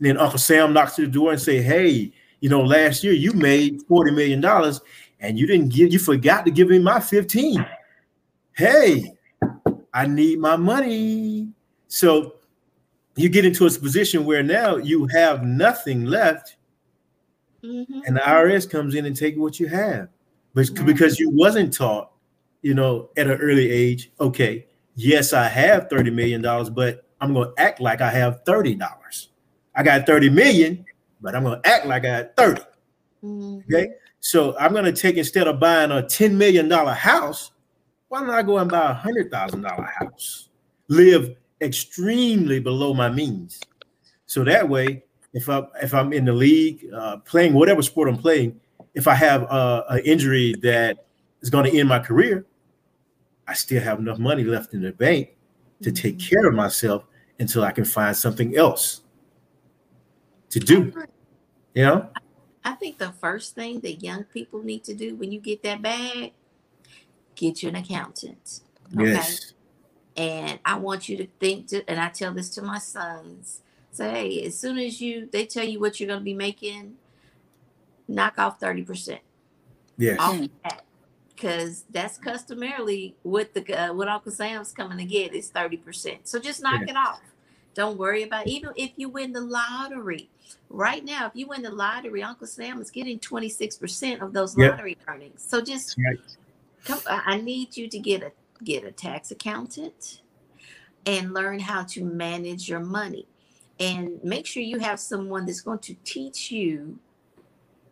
[0.00, 3.32] then Uncle Sam knocks to the door and say, "Hey, you know, last year you
[3.32, 4.80] made forty million dollars,
[5.20, 5.92] and you didn't give.
[5.92, 7.64] You forgot to give me my fifteen.
[8.52, 9.12] Hey,
[9.92, 11.48] I need my money."
[11.88, 12.34] So
[13.16, 16.56] you get into a position where now you have nothing left,
[17.64, 18.00] mm-hmm.
[18.04, 20.08] and the IRS comes in and take what you have,
[20.52, 20.84] but mm-hmm.
[20.84, 22.12] because you wasn't taught,
[22.60, 24.12] you know, at an early age.
[24.20, 28.42] Okay, yes, I have thirty million dollars, but I'm going to act like I have
[28.44, 29.30] thirty dollars.
[29.76, 30.84] I got 30 million,
[31.20, 32.62] but I'm going to act like I got 30.
[33.22, 33.74] Mm-hmm.
[33.74, 33.90] Okay.
[34.20, 37.52] So I'm going to take, instead of buying a $10 million house,
[38.08, 40.48] why don't I go and buy a $100,000 house?
[40.88, 43.60] Live extremely below my means.
[44.26, 48.16] So that way, if I if I'm in the league uh, playing whatever sport I'm
[48.16, 48.58] playing,
[48.94, 51.06] if I have uh, an injury that
[51.42, 52.46] is going to end my career,
[53.46, 55.30] I still have enough money left in the bank
[55.82, 56.34] to take mm-hmm.
[56.34, 57.04] care of myself
[57.38, 59.02] until I can find something else
[60.50, 60.92] to do.
[61.74, 62.08] You know?
[62.64, 65.82] I think the first thing that young people need to do when you get that
[65.82, 66.32] bag,
[67.34, 68.60] get you an accountant.
[68.94, 69.12] Okay?
[69.12, 69.52] Yes.
[70.16, 73.62] And I want you to think to, and I tell this to my sons.
[73.92, 76.96] Say, hey, as soon as you they tell you what you're gonna be making,
[78.08, 79.18] knock off 30%.
[79.96, 80.18] Yes.
[80.18, 80.82] Off that.
[81.34, 86.20] Because that's customarily what the uh, what Uncle Sam's coming to get is 30%.
[86.24, 87.20] So just knock it off
[87.76, 90.30] Don't worry about even if you win the lottery.
[90.70, 94.70] Right now, if you win the lottery, Uncle Sam is getting 26% of those Yep.
[94.72, 95.44] lottery earnings.
[95.46, 96.18] So just Right.
[96.84, 98.32] come I need you to get a
[98.64, 100.22] get a tax accountant
[101.04, 103.28] and learn how to manage your money.
[103.78, 106.98] And make sure you have someone that's going to teach you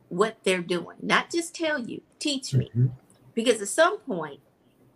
[0.09, 0.97] what they're doing.
[1.03, 2.71] Not just tell you, teach me.
[2.75, 2.93] Mhm.
[3.35, 4.41] Because at some point,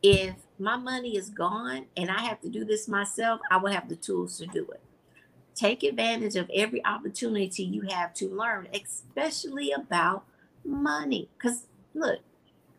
[0.03, 3.89] if my money is gone and I have to do this myself, I will have
[3.89, 4.83] the tools to do it.
[5.55, 10.25] Take advantage of every opportunity you have to learn, especially about
[10.65, 11.29] money.
[11.37, 12.21] Because look,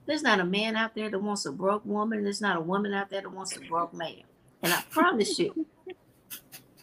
[0.05, 2.23] there's not a man out there that wants a broke woman.
[2.23, 4.23] There's not a woman out there that wants a broke man.
[4.63, 5.55] And I promise you,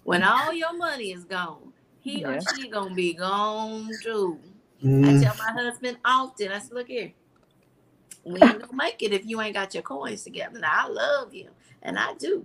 [0.04, 2.26] when all your money is gone, he Yeah.
[2.26, 4.40] or she gonna be gone too.
[5.02, 7.12] I Mm, tell my husband often, I said, look here,
[8.26, 10.58] we ain't gonna make it if you ain't got your coins together.
[10.58, 11.48] Now I love you,
[11.82, 12.44] and I do.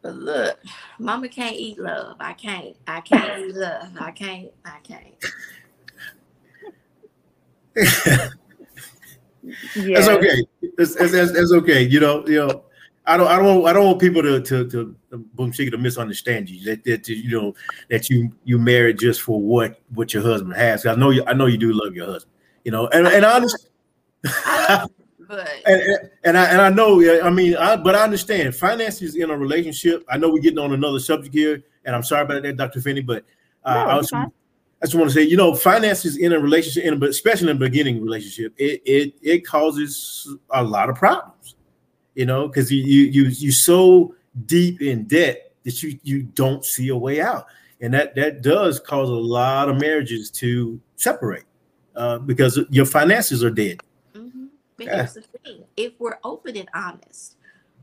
[0.00, 0.60] But look,
[0.98, 2.16] mama can't eat love.
[2.20, 2.76] I can't.
[2.86, 3.88] I can't eat love.
[3.98, 4.50] I can't.
[4.64, 5.14] I can't.
[9.76, 10.00] Yeah.
[10.00, 10.46] That's okay.
[10.62, 11.82] It's, it's, it's, it's okay.
[11.82, 12.64] You know, you know,
[13.06, 14.96] I don't, I don't, want, I don't want people to, to, to,
[15.36, 16.64] Boomshika to misunderstand you.
[16.64, 17.54] That, that, you know,
[17.90, 20.86] that you, you married just for what, what your husband has.
[20.86, 22.32] I know you, I know you do love your husband.
[22.64, 23.26] You know, and and
[24.24, 24.86] I.
[25.26, 28.54] But and, and- and I and I know, yeah, I mean, I, but I understand
[28.54, 30.04] finances in a relationship.
[30.08, 32.80] I know we're getting on another subject here, and I'm sorry about that, Dr.
[32.80, 33.24] Finney, but
[33.64, 34.32] uh, No, I, it's also, fine.
[34.82, 37.58] I just want to say, you know, finances in a relationship, in a, especially in
[37.58, 41.54] the beginning relationship, it it it causes a lot of problems.
[42.14, 44.14] You know, because you you you you so
[44.46, 47.46] deep in debt that you you don't see a way out,
[47.80, 51.44] and that that does cause a lot of marriages to separate
[51.96, 53.80] uh, because your finances are dead.
[54.78, 54.94] But Yeah.
[54.96, 57.36] here's the thing: if we're open and honest,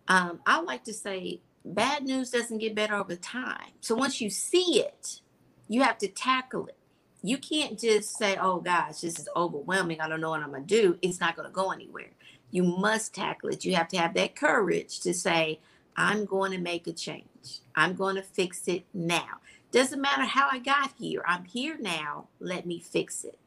[0.10, 3.74] um, I like to say bad news doesn't get better over time.
[3.82, 5.22] So once you see it,
[5.70, 6.78] you have to tackle it.
[7.24, 10.02] You can't just say, "Oh gosh, this is overwhelming.
[10.02, 12.12] I don't know what I'm gonna do." It's not gonna go anywhere.
[12.52, 13.66] You must tackle it.
[13.66, 15.62] You have to have that courage to say,
[15.98, 17.62] "I'm going to make a change.
[17.76, 19.42] I'm going to fix it now."
[19.74, 21.24] Doesn't matter how I got here.
[21.28, 22.30] I'm here now.
[22.40, 23.40] Let me fix it.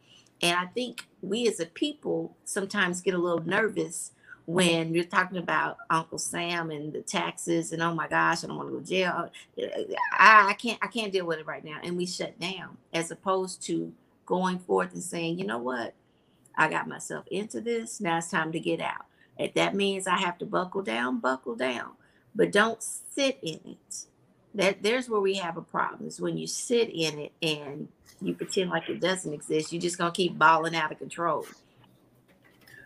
[0.42, 4.12] And I think we as a people sometimes get a little nervous
[4.46, 8.56] when you're talking about Uncle Sam and the taxes and oh my gosh, I don't
[8.56, 9.30] want to go to jail.
[10.12, 11.78] I, I can't I can't deal with it right now.
[11.82, 13.92] And we shut down as opposed to
[14.26, 15.94] going forth and saying, you know what?
[16.56, 18.00] I got myself into this.
[18.00, 19.06] Now it's time to get out.
[19.38, 21.92] If that means I have to buckle down, buckle down.
[22.34, 24.06] But don't sit in it.
[24.54, 27.88] That there's where we have a problem is when you sit in it and
[28.22, 29.72] you pretend like it doesn't exist.
[29.72, 31.46] You're just gonna keep balling out of control.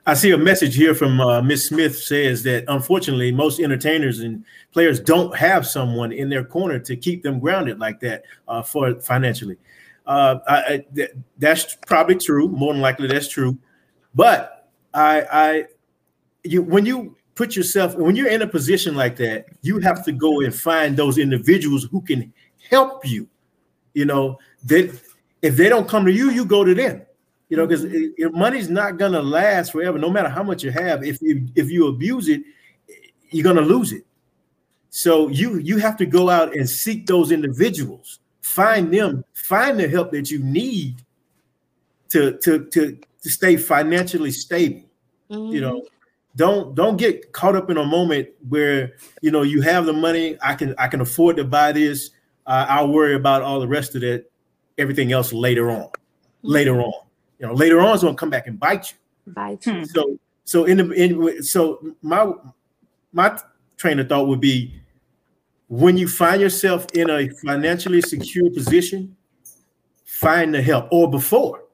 [0.06, 4.42] I see a message here from uh, Miss Smith says that unfortunately most entertainers and
[4.72, 8.98] players don't have someone in their corner to keep them grounded like that uh, for
[9.00, 9.58] financially.
[10.06, 12.48] Uh, I, th- that's probably true.
[12.48, 13.58] More than likely, that's true.
[14.14, 15.64] But I, I,
[16.42, 20.12] you when you put yourself when you're in a position like that, you have to
[20.12, 22.32] go and find those individuals who can
[22.68, 23.28] help you.
[23.94, 24.38] You know?
[24.64, 25.00] That
[25.40, 27.02] if they don't come to you, you go to them
[27.48, 27.66] you know?
[27.66, 28.38] Because mm-hmm.
[28.38, 31.02] money's not going to last forever no matter how much you have.
[31.02, 32.42] If you if you abuse it
[33.30, 34.04] you're going to lose it.
[34.90, 38.20] So you you have to go out and seek those individuals.
[38.40, 41.02] Find them find the help that you need
[42.10, 44.88] to to to, to stay financially stable
[45.28, 45.97] you know mm-hmm.
[46.38, 50.36] Don't don't get caught up in a moment where you know you have the money
[50.40, 52.10] i can i can afford to buy this
[52.46, 54.24] uh, i'll worry about all the rest of that
[54.78, 55.88] everything else later on
[56.42, 56.92] later on
[57.40, 59.78] you know later on it's going to come back and bite you Bite Hmm.
[59.80, 59.84] you.
[59.86, 62.32] so so in the in so my
[63.12, 63.36] my
[63.76, 64.80] train of thought would be
[65.68, 69.16] when you find yourself in a financially secure position
[70.04, 71.64] find the help or before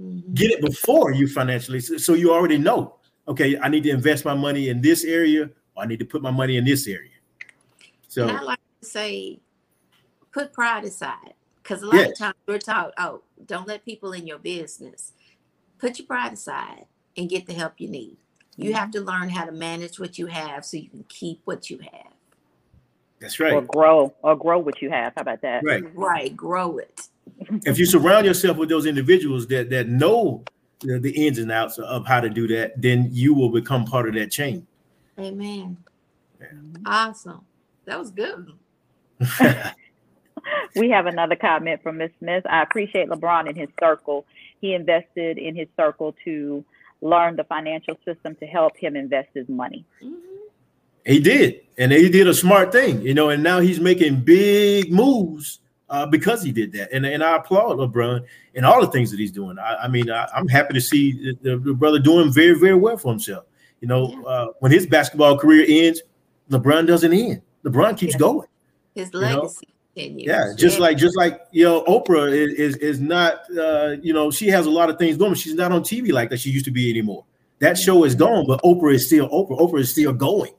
[0.00, 0.32] Mhm.
[0.34, 2.94] get it before you financially so so you already know
[3.28, 6.20] okay i need to invest my money in this area or i need to put
[6.22, 7.10] my money in this area
[8.08, 9.38] so and I like to say,
[10.32, 11.34] put pride aside.
[11.62, 12.10] Because a lot Yes.
[12.12, 15.12] of times we're taught, oh, don't let people in your business.
[15.78, 18.16] Put your pride aside and get the help you need.
[18.56, 19.04] You have mm-hmm.
[19.04, 22.12] to learn how to manage what you have so you can keep what you have.
[23.20, 23.52] that's right.
[23.52, 25.12] Or right grow, or grow what you have.
[25.14, 25.62] How about that?
[25.62, 26.36] right Right.
[26.36, 27.08] Grow it.
[27.66, 30.42] if you surround yourself with those individuals that that know
[30.80, 34.08] the, the ins and outs of how to do that then you will become part
[34.08, 34.66] of that chain
[35.18, 35.76] Amen.
[36.40, 36.46] Yeah.
[36.86, 37.44] Awesome.
[37.84, 38.52] That was good.
[40.76, 42.10] We have another comment from Ms.
[42.18, 42.44] Smith.
[42.48, 44.24] I appreciate LeBron and his circle.
[44.60, 46.64] He invested in his circle to
[47.00, 49.84] learn the financial system to help him invest his money.
[50.02, 50.16] Mhm.
[51.04, 53.30] He did, and he did a smart thing, you know.
[53.30, 55.60] And now he's making big moves
[55.90, 56.92] uh, because he did that.
[56.92, 58.24] And, and I applaud LeBron
[58.54, 59.58] and all the things that he's doing.
[59.58, 62.96] I, I mean, I, am happy to see the, the, brother doing very, very well
[62.96, 63.44] for himself.
[63.80, 64.22] You know, yeah.
[64.22, 66.02] uh, when his basketball career ends,
[66.50, 67.42] LeBron doesn't end.
[67.64, 68.18] LeBron keeps yeah.
[68.18, 68.48] going.
[68.94, 69.68] His legacy.
[69.68, 69.74] You know?
[69.98, 70.82] Yeah, just yeah.
[70.82, 74.66] like just like you know, Oprah is is, is not uh, you know she has
[74.66, 75.34] a lot of things going.
[75.34, 77.24] She's not on TV like that she used to be anymore.
[77.58, 79.58] That show is gone, but Oprah is still Oprah.
[79.58, 80.52] Oprah is still going.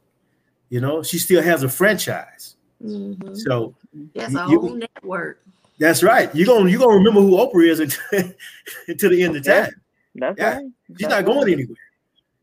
[0.69, 2.57] You know, she still has a franchise.
[2.83, 3.35] Mm-hmm.
[3.35, 3.75] So
[4.15, 5.41] that's a whole network.
[5.79, 6.33] That's right.
[6.35, 8.33] You're gonna you're gonna remember who Oprah is until,
[8.87, 9.71] until the end of time.
[10.15, 10.55] That's yeah.
[10.55, 10.65] right.
[10.87, 11.53] She's that's not going right.
[11.53, 11.77] anywhere.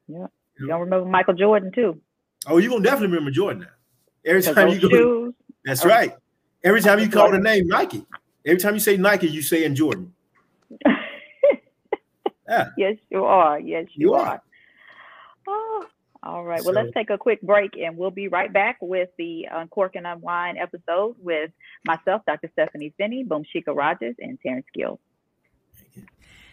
[0.09, 0.27] Yeah.
[0.59, 2.01] You don't remember Michael Jordan too.
[2.47, 3.69] Oh, you're gonna definitely remember Jordan now.
[4.25, 5.35] Every time you go, shoes,
[5.65, 5.89] that's oh.
[5.89, 6.15] right.
[6.65, 8.05] Every time you call the name Nike,
[8.45, 10.13] every time you say Nike, you say in Jordan.
[12.49, 12.69] yeah.
[12.77, 13.61] Yes, you are.
[13.61, 14.27] Yes, you, you are.
[14.27, 14.43] are.
[15.47, 15.87] Oh,
[16.27, 16.63] all right.
[16.65, 19.61] Well, so, let's take a quick break and we'll be right back with the uh,
[19.61, 21.51] Uncork and Unwind episode with
[21.87, 22.49] myself, Dr.
[22.53, 24.99] Stephanie Finney, Boomshika Rogers, and Terrence Gill.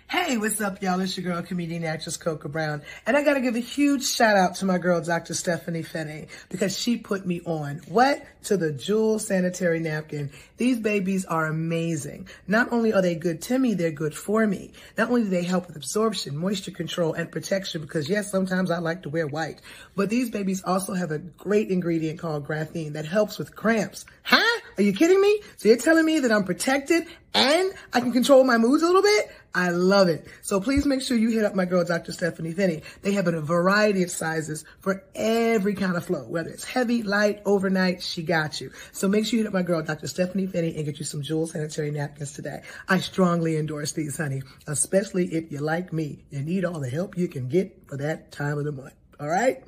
[0.10, 1.00] Hey, what's up, y'all?
[1.00, 2.84] It's your girl, comedian actress Coco Brown.
[3.08, 5.34] And I gotta give a huge shout out to my girl, Dr.
[5.34, 7.82] Stephanie Finney, because she put me on.
[7.88, 8.24] What?
[8.44, 10.30] To the Jewel Sanitary Napkin.
[10.58, 12.28] These babies are amazing.
[12.48, 14.74] Not only are they good to me, they're good for me.
[14.98, 18.78] Not only do they help with absorption, moisture control, and protection, because yes, sometimes I
[18.78, 19.62] like to wear white,
[19.96, 24.06] but these babies also have a great ingredient called graphene that helps with cramps.
[24.22, 24.60] Huh?
[24.78, 25.42] Are you kidding me?
[25.58, 29.02] So you're telling me that I'm protected and I can control my moods a little
[29.02, 29.32] bit?
[29.56, 30.26] I love it.
[30.42, 32.12] So please make sure you hit up my girl, Dr.
[32.12, 32.82] Stephanie Finney.
[33.04, 37.42] They have a variety of sizes for every kind of flow, whether it's heavy, light,
[37.46, 38.72] overnight, she got you.
[38.94, 40.08] So make sure you hit up my girl, Dr.
[40.08, 42.64] Stephanie Finney, and get you some Jewel sanitary napkins today.
[42.90, 46.26] I strongly endorse these, honey, especially if you like me.
[46.32, 48.96] You need all the help you can get for that time of the month.
[49.20, 49.64] All right?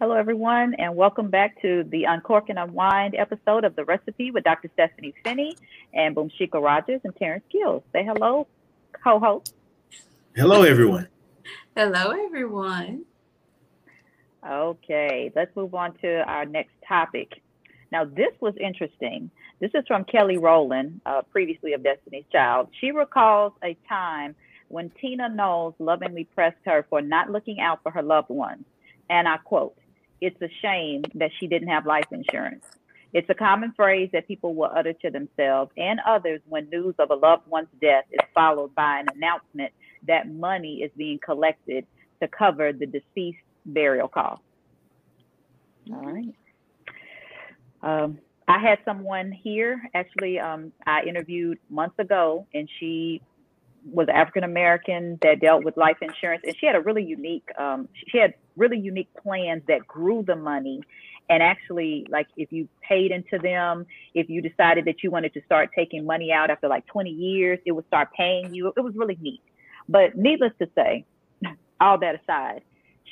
[0.00, 4.44] Hello, everyone, and welcome back to the Uncork and Unwind episode of The Recipe with
[4.44, 4.70] Dr.
[4.72, 5.54] Stephanie Finney
[5.92, 7.82] and Boomshika Rogers and Terrence Gills.
[7.92, 8.46] Say hello,
[9.04, 9.54] co-host.
[10.34, 11.06] Hello, everyone.
[11.76, 13.04] hello, everyone.
[14.48, 17.42] Okay, let's move on to our next topic.
[17.92, 19.30] Now, this was interesting.
[19.60, 22.70] This is from Kelly Rowland, uh, previously of Destiny's Child.
[22.80, 24.34] She recalls a time
[24.68, 28.64] when Tina Knowles lovingly pressed her for not looking out for her loved ones.
[29.10, 29.76] And I quote,
[30.20, 32.64] it's a shame that she didn't have life insurance.
[33.12, 37.10] It's a common phrase that people will utter to themselves and others when news of
[37.10, 39.72] a loved one's death is followed by an announcement
[40.06, 41.86] that money is being collected
[42.22, 44.44] to cover the deceased burial costs.
[45.92, 46.34] All right.
[47.82, 53.22] Um, I had someone here, actually, um, I interviewed months ago, and she
[53.84, 57.48] was African American that dealt with life insurance, and she had a really unique.
[57.58, 60.82] Um, she had really unique plans that grew the money,
[61.28, 65.40] and actually, like if you paid into them, if you decided that you wanted to
[65.46, 68.72] start taking money out after like 20 years, it would start paying you.
[68.76, 69.40] It was really neat.
[69.88, 71.04] But needless to say,
[71.80, 72.62] all that aside,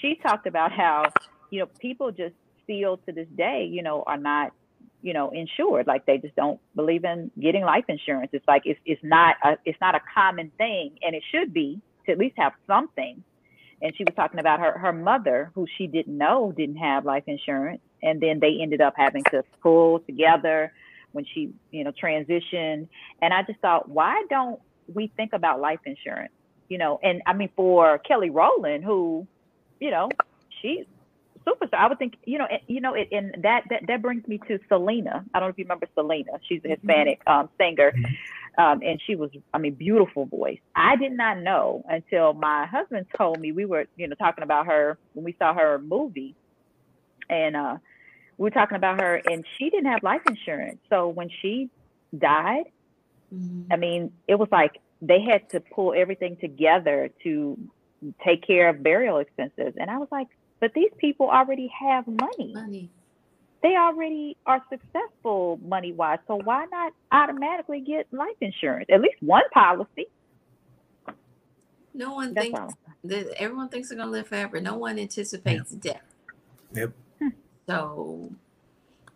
[0.01, 1.05] she talked about how
[1.51, 2.35] you know people just
[2.65, 4.53] still to this day, you know, are not
[5.01, 8.81] you know insured like they just don't believe in getting life insurance it's like it's,
[8.85, 12.35] it's not a it's not a common thing and it should be to at least
[12.37, 13.23] have something
[13.83, 17.25] and she was talking about her her mother who she didn't know didn't have life
[17.27, 20.73] insurance and then they ended up having to pull together
[21.13, 22.89] when she you know transitioned
[23.23, 24.61] and i just thought why don't
[24.93, 26.33] we think about life insurance
[26.69, 29.27] you know and i mean for kelly rowland who
[29.81, 30.09] you know
[30.61, 30.85] she's
[31.49, 31.79] superstar.
[31.79, 34.59] I would think, you know, you know, it, and that, that that brings me to
[34.69, 35.25] Selena.
[35.33, 36.33] I don't know if you remember Selena.
[36.49, 36.71] She's a mm-hmm.
[36.73, 38.13] Hispanic um, singer, mm-hmm.
[38.59, 40.59] Um, and she was, I mean, beautiful voice.
[40.75, 43.53] I did not know until my husband told me.
[43.53, 46.35] We were, you know, talking about her when we saw her movie,
[47.31, 47.77] and uh,
[48.37, 50.79] we were talking about her, and she didn't have life insurance.
[50.91, 51.71] So when she
[52.17, 52.65] died,
[53.33, 53.73] mm-hmm.
[53.73, 57.57] I mean, it was like they had to pull everything together to
[58.25, 60.29] take care of burial expenses, and I was like
[60.61, 62.53] but these people already have money.
[62.53, 62.91] Money.
[63.63, 66.19] They already are successful money wise.
[66.29, 68.87] So why not automatically get life insurance?
[68.91, 70.07] At least one policy.
[71.93, 72.79] No one That's thinks all.
[73.05, 74.61] that everyone thinks they're gonna live forever.
[74.61, 75.93] No one anticipates yeah.
[75.93, 76.03] death.
[76.75, 76.93] Yep.
[77.67, 78.31] So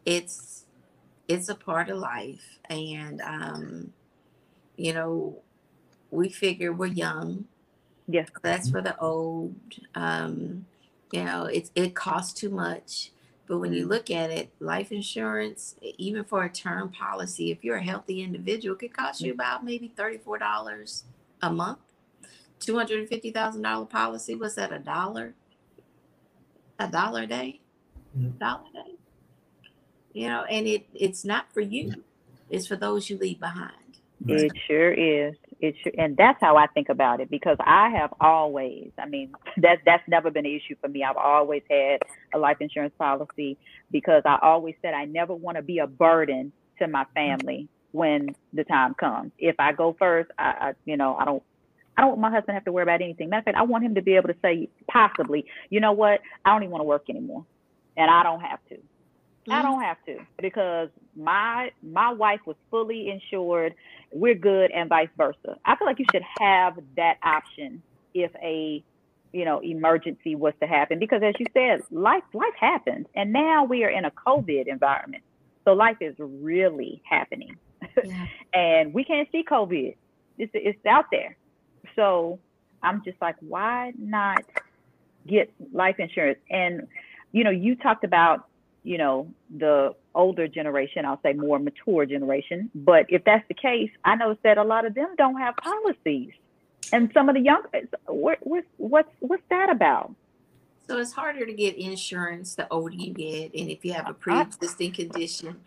[0.04, 0.64] it's
[1.28, 2.58] it's a part of life.
[2.68, 3.92] And um,
[4.76, 5.36] you know,
[6.10, 7.44] we figure we're young.
[8.08, 8.28] Yes.
[8.42, 9.54] That's for the old.
[9.94, 10.66] Um,
[11.12, 13.12] you know it's it costs too much
[13.52, 17.76] but when you look at it life insurance even for a term policy if you're
[17.76, 21.02] a healthy individual could cost you about maybe $34
[21.42, 21.78] a month
[22.60, 25.34] $250000 policy was that a dollar
[26.78, 27.60] a dollar a day,
[28.16, 28.38] mm-hmm.
[28.38, 28.94] dollar a day.
[30.12, 32.04] You know, and it it's not for you;
[32.50, 33.72] it's for those you leave behind.
[34.26, 35.34] It sure is.
[35.62, 39.32] It sure, and that's how I think about it because I have always, I mean,
[39.58, 41.04] that that's never been an issue for me.
[41.04, 42.00] I've always had
[42.34, 43.56] a life insurance policy
[43.90, 48.34] because I always said I never want to be a burden to my family when
[48.52, 49.32] the time comes.
[49.38, 51.44] If I go first, I, I you know, I don't
[51.96, 53.30] I don't want my husband to have to worry about anything.
[53.30, 56.20] Matter of fact, I want him to be able to say possibly, you know what,
[56.44, 57.46] I don't even want to work anymore.
[57.96, 58.78] And I don't have to.
[59.42, 59.52] Mm-hmm.
[59.52, 63.74] I don't have to because my my wife was fully insured.
[64.12, 65.58] We're good and vice versa.
[65.64, 67.82] I feel like you should have that option
[68.14, 68.84] if a
[69.32, 73.06] you know emergency was to happen because as you said, life life happens.
[73.16, 75.24] And now we are in a COVID environment.
[75.64, 77.56] So life is really happening.
[78.04, 78.26] Yeah.
[78.54, 79.96] and we can't see COVID.
[80.38, 81.36] It's it's out there.
[81.96, 82.38] So
[82.82, 84.44] I'm just like, why not
[85.26, 86.38] get life insurance?
[86.50, 86.86] And
[87.32, 88.46] you know, you talked about,
[88.84, 92.70] you know, the older generation, I'll say more mature generation.
[92.74, 96.32] But if that's the case, I know that a lot of them don't have policies.
[96.92, 97.62] And some of the young,
[98.06, 100.14] what, what, what's what's that about?
[100.88, 104.14] So it's harder to get insurance the older you get, and if you have a
[104.14, 105.60] pre-existing condition,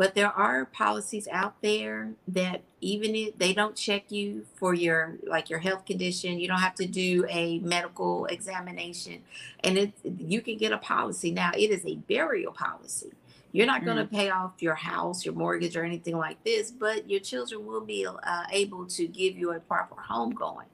[0.00, 5.18] but there are policies out there that even if they don't check you for your
[5.26, 9.20] like your health condition you don't have to do a medical examination.
[9.62, 11.32] And it you can get a policy.
[11.32, 13.12] Now it is a burial policy.
[13.52, 14.10] You're not going to mm.
[14.10, 18.06] pay off your house your mortgage or anything like this but your children will be
[18.06, 20.68] uh, able to give you a proper home going.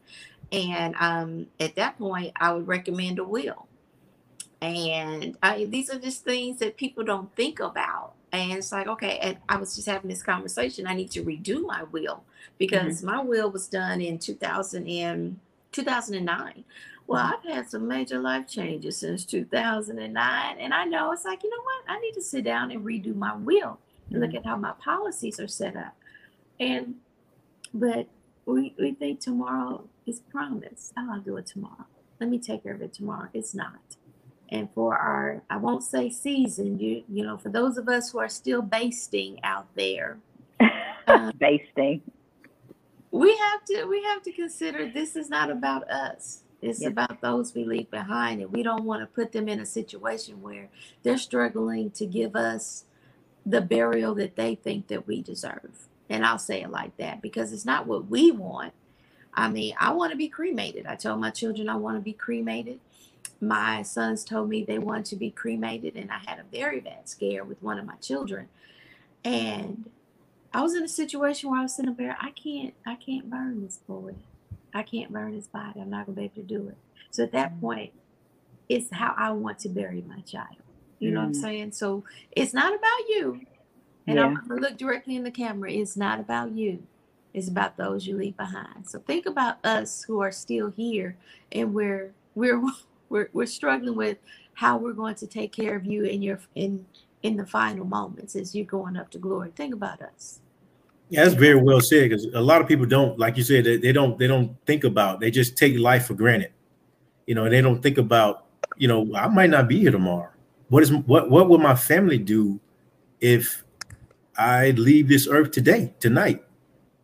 [0.52, 3.66] And um, at that point i would recommend a will.
[4.62, 9.18] And I, these are just things that people don't think about and it's like, okay,
[9.18, 10.86] and I was just having this conversation.
[10.86, 12.24] I need to redo my will
[12.58, 13.06] because mm-hmm.
[13.06, 15.38] my will was done in 2000 and
[15.72, 16.64] 2009.
[17.06, 17.48] Well, mm-hmm.
[17.48, 20.58] I've had some major life changes since 2009.
[20.58, 21.96] And I know it's like, you know what?
[21.96, 23.78] I need to sit down and redo my will
[24.10, 24.38] and look mm-hmm.
[24.38, 25.96] at how my policies are set up.
[26.58, 26.96] And,
[27.72, 28.08] but
[28.44, 30.92] we, we think tomorrow is promised.
[30.96, 31.86] I'll do it tomorrow.
[32.20, 33.28] Let me take care of it tomorrow.
[33.34, 33.76] It's not
[34.50, 38.18] and for our i won't say season you you know for those of us who
[38.18, 40.18] are still basting out there
[41.06, 42.02] um, basting.
[43.10, 46.42] we have to we have to consider this is not about us.
[46.62, 49.66] It's about those we leave behind and we don't want to put them in a
[49.66, 50.68] situation where
[51.02, 52.84] they're struggling to give us
[53.44, 55.88] the burial that they think that we deserve.
[56.08, 58.72] And i'll say it like that because it's not what we want.
[59.34, 60.86] I mean i want to be cremated.
[60.86, 62.80] I told my children i want to be cremated
[63.40, 67.08] my sons told me they wanted to be cremated and i had a very bad
[67.08, 68.48] scare with one of my children.
[69.24, 69.90] And
[70.52, 73.62] i was in a situation where i was sitting there i can't i can't burn
[73.62, 74.14] this boy.
[74.74, 75.80] I can't burn his body.
[75.80, 76.76] I'm not going to be able to do it.
[77.10, 77.60] So at that mm.
[77.60, 77.92] point
[78.68, 80.56] it's how i want to bury my child.
[80.98, 81.42] You know what i'm mm.
[81.42, 81.72] saying?
[81.72, 83.40] So it's not about you.
[84.06, 84.26] And yeah.
[84.26, 85.70] i'm to look directly in the camera.
[85.70, 86.82] It's not about you.
[87.34, 88.88] It's about those you leave behind.
[88.88, 91.16] So think about us who are still here
[91.52, 92.62] and we're we're
[93.08, 94.18] we're, we're struggling with
[94.54, 96.84] how we're going to take care of you in your in
[97.22, 99.50] in the final moments as you're going up to glory.
[99.56, 100.40] Think about us.
[101.08, 103.76] Yeah, that's very well said because a lot of people don't, like you said, they,
[103.76, 105.20] they don't they don't think about.
[105.20, 106.52] They just take life for granted,
[107.26, 108.46] you know, and they don't think about,
[108.76, 110.30] you know, I might not be here tomorrow.
[110.68, 112.58] What is what what will my family do
[113.20, 113.64] if
[114.36, 116.44] I leave this earth today, tonight,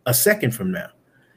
[0.04, 0.88] a second from now?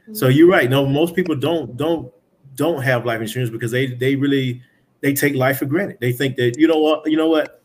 [0.03, 0.15] Mm-hmm.
[0.15, 0.67] So you're right.
[0.67, 2.11] No, most people don't don't
[2.55, 4.61] don't have life insurance because they they really
[5.01, 5.97] they take life for granted.
[5.99, 7.61] They think that you know what you know what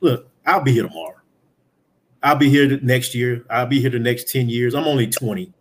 [0.00, 1.14] look I'll be here tomorrow.
[2.22, 3.44] I'll be here next year.
[3.50, 4.74] I'll be here the next 10 years.
[4.74, 5.52] I'm only 20.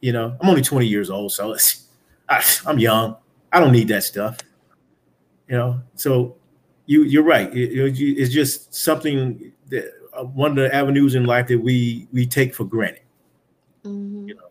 [0.00, 1.88] You know, I'm only 20 years old, so it's,
[2.28, 3.16] I, am young.
[3.52, 4.38] I don't need that stuff.
[5.48, 6.36] You know, so
[6.86, 7.52] you you're right.
[7.54, 12.26] It, it's just something that uh, one of the avenues in life that we we
[12.26, 13.02] take for granted.
[13.84, 14.28] Mm-hmm.
[14.28, 14.45] You know,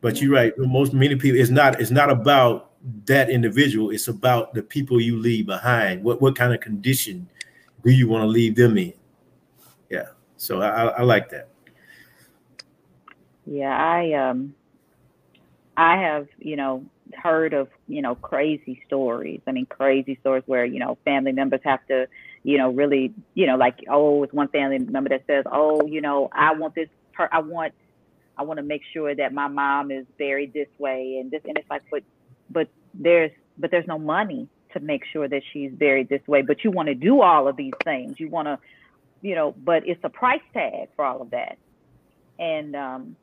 [0.00, 0.52] but you're right.
[0.58, 1.80] Most many people, it's not.
[1.80, 2.70] It's not about
[3.06, 3.90] that individual.
[3.90, 6.02] It's about the people you leave behind.
[6.04, 7.28] What what kind of condition
[7.84, 8.92] do you want to leave them in?
[9.90, 10.08] Yeah.
[10.36, 11.48] So I, I like that.
[13.46, 14.54] Yeah, I um,
[15.76, 16.84] I have you know
[17.14, 19.40] heard of you know crazy stories.
[19.46, 22.06] I mean, crazy stories where you know family members have to
[22.44, 26.00] you know really you know like oh, it's one family member that says oh you
[26.00, 27.72] know I want this per- I want
[28.38, 31.58] I want to make sure that my mom is buried this way and this and
[31.58, 32.02] it's like but
[32.50, 36.62] but there's but there's no money to make sure that she's buried this way but
[36.64, 38.58] you want to do all of these things you want to
[39.22, 41.58] you know but it's a price tag for all of that
[42.38, 43.16] and um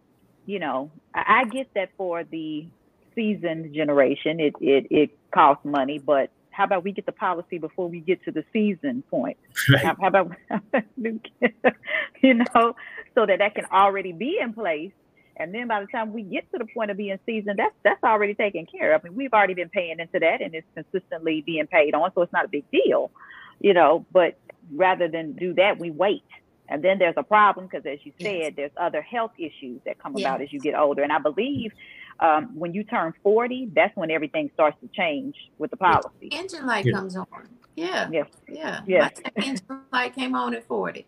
[0.45, 2.67] you know I, I get that for the
[3.13, 7.89] seasoned generation it it it costs money but how about we get the policy before
[7.89, 9.37] we get to the season point?
[9.69, 9.83] Right.
[9.83, 10.31] How, how about
[10.95, 12.75] you know,
[13.13, 14.93] so that that can already be in place,
[15.37, 18.03] and then by the time we get to the point of being seasoned, that's that's
[18.03, 19.01] already taken care of.
[19.03, 22.21] I mean, we've already been paying into that, and it's consistently being paid on, so
[22.21, 23.11] it's not a big deal,
[23.59, 24.05] you know.
[24.11, 24.37] But
[24.73, 26.23] rather than do that, we wait.
[26.67, 28.53] And then there's a problem because, as you said, Yes.
[28.55, 31.03] there's other health issues that come about as you get older.
[31.03, 31.71] And I believe
[32.19, 36.29] um, when you turn 40, that's when everything starts to change with the policy.
[36.31, 36.93] Engine light Yeah.
[36.93, 37.27] comes on.
[37.75, 38.09] Yeah.
[38.11, 38.27] Yes.
[38.47, 38.81] Yeah.
[38.87, 39.09] Yeah.
[39.37, 41.05] My engine light came on at 40.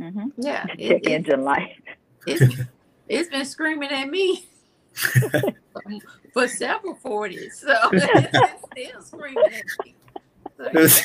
[0.00, 0.28] Mm-hmm.
[0.36, 0.66] Yeah.
[0.66, 1.76] Check It, it, engine light.
[3.10, 4.48] It's, it's been screaming at me
[6.32, 7.52] for several 40s.
[7.52, 9.94] So it's still screaming at me.
[10.56, 11.04] So, That's,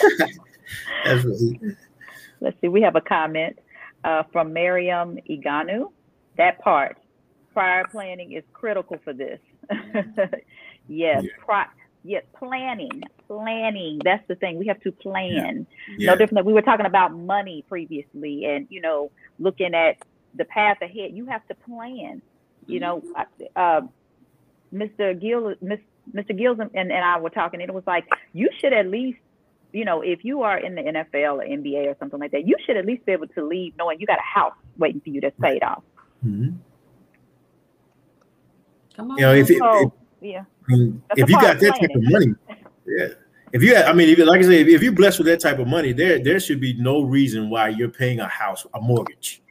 [1.05, 1.25] that's.
[2.41, 2.67] Let's see.
[2.67, 3.57] We have a comment
[4.03, 5.91] uh, from Miriam Iganu.
[6.37, 6.97] That part,
[7.53, 9.39] prior planning is critical for this.
[10.89, 11.29] yes, Yeah.
[11.39, 11.65] pri-
[12.03, 13.99] yes, planning, planning.
[14.03, 14.59] That's the thing.
[14.59, 15.65] We have to plan.
[15.97, 16.11] Yeah.
[16.11, 16.45] No different.
[16.45, 19.97] We were talking about money previously, and you know, looking at
[20.37, 21.11] the path ahead.
[21.13, 22.21] You have to plan.
[22.67, 23.03] You know,
[23.55, 23.81] uh,
[24.73, 25.19] Mr.
[25.19, 25.79] Gill, Miss,
[26.13, 26.37] Mr.
[26.37, 29.19] Gills, and, and I were talking, and it was like you should at least,
[29.71, 32.55] you know, if you are in the NFL or NBA or something like that, you
[32.65, 35.21] should at least be able to leave knowing you got a house waiting for you
[35.21, 35.83] that's paid off.
[36.25, 36.55] Mhm.
[38.95, 39.17] come on.
[39.17, 42.03] You know, if, it, So, yeah, I mean, if you got of that type of
[42.03, 42.33] money,
[42.87, 43.07] yeah.
[43.53, 45.67] If you, I mean, if, like I say, if you're blessed with that type of
[45.67, 49.41] money, there, there should be no reason why you're paying a house, a mortgage.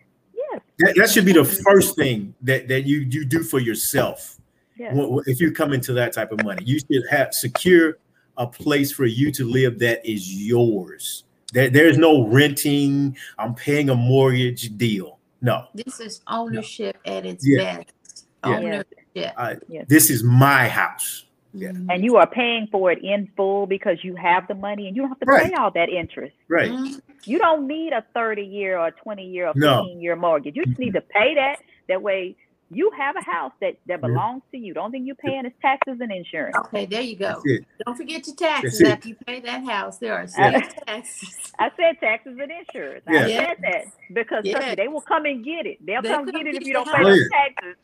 [0.79, 4.39] Yes, That, that should be the first thing that, that you you do for yourself.
[4.77, 4.95] yes.
[4.97, 7.99] Wh- wh- If you come into that type of money, you should have secure
[8.37, 11.25] a place for you to live that is yours.
[11.53, 13.17] There, there's no renting.
[13.39, 15.19] I'm paying a mortgage deal.
[15.41, 17.77] No, This is ownership at its Yeah.
[17.79, 18.27] best.
[18.45, 18.51] Yeah.
[18.57, 19.33] Ownership.
[19.37, 19.85] I, Yes.
[19.89, 21.27] this is my house.
[21.55, 21.69] Yeah.
[21.89, 25.03] And you are paying for it in full because you have the money, and you
[25.03, 25.47] don't have to Right.
[25.47, 26.35] pay all that interest.
[26.49, 26.71] Right.
[26.71, 27.01] Mhm.
[27.25, 29.83] You don't need a 30 year or 20 year or No.
[29.85, 30.57] 15 year mortgage.
[30.57, 31.61] You just need to pay that.
[31.89, 32.35] That way
[32.71, 34.09] you have a house that, that Yeah.
[34.09, 34.75] belongs to you.
[34.75, 36.57] The only thing you're paying is taxes and insurance.
[36.57, 37.41] Okay, there you go.
[37.87, 39.99] Don't forget your taxes after you pay that house.
[39.99, 40.61] There are Yeah.
[40.61, 41.53] state taxes.
[41.59, 43.05] I said taxes and insurance.
[43.09, 43.21] Yeah.
[43.21, 44.75] I said that because trust me, Yeah.
[44.75, 45.79] they will come and get it.
[45.87, 47.07] They'll They'll come come get it if you don't pay house.
[47.07, 47.77] those Oh, taxes.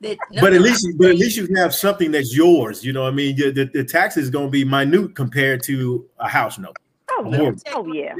[0.00, 2.82] That- no, but at no, least, I'm but at least you have something that's yours.
[2.84, 5.62] You know, what I mean, the, the, the tax is going to be minute compared
[5.64, 6.76] to a house note.
[7.10, 7.52] Oh, A yeah.
[7.74, 8.14] oh yeah.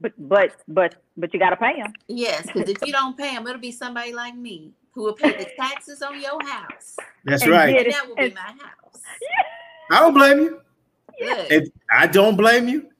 [0.00, 1.92] But but but but you got to pay them.
[2.08, 5.32] Yes, because if you don't pay them, it'll be somebody like me who will pay
[5.36, 6.96] the taxes on your house.
[7.24, 7.72] That's And right.
[7.74, 9.02] get- that will be my house.
[9.90, 10.60] I don't blame you.
[11.18, 11.72] Good.
[11.90, 12.90] I don't blame you,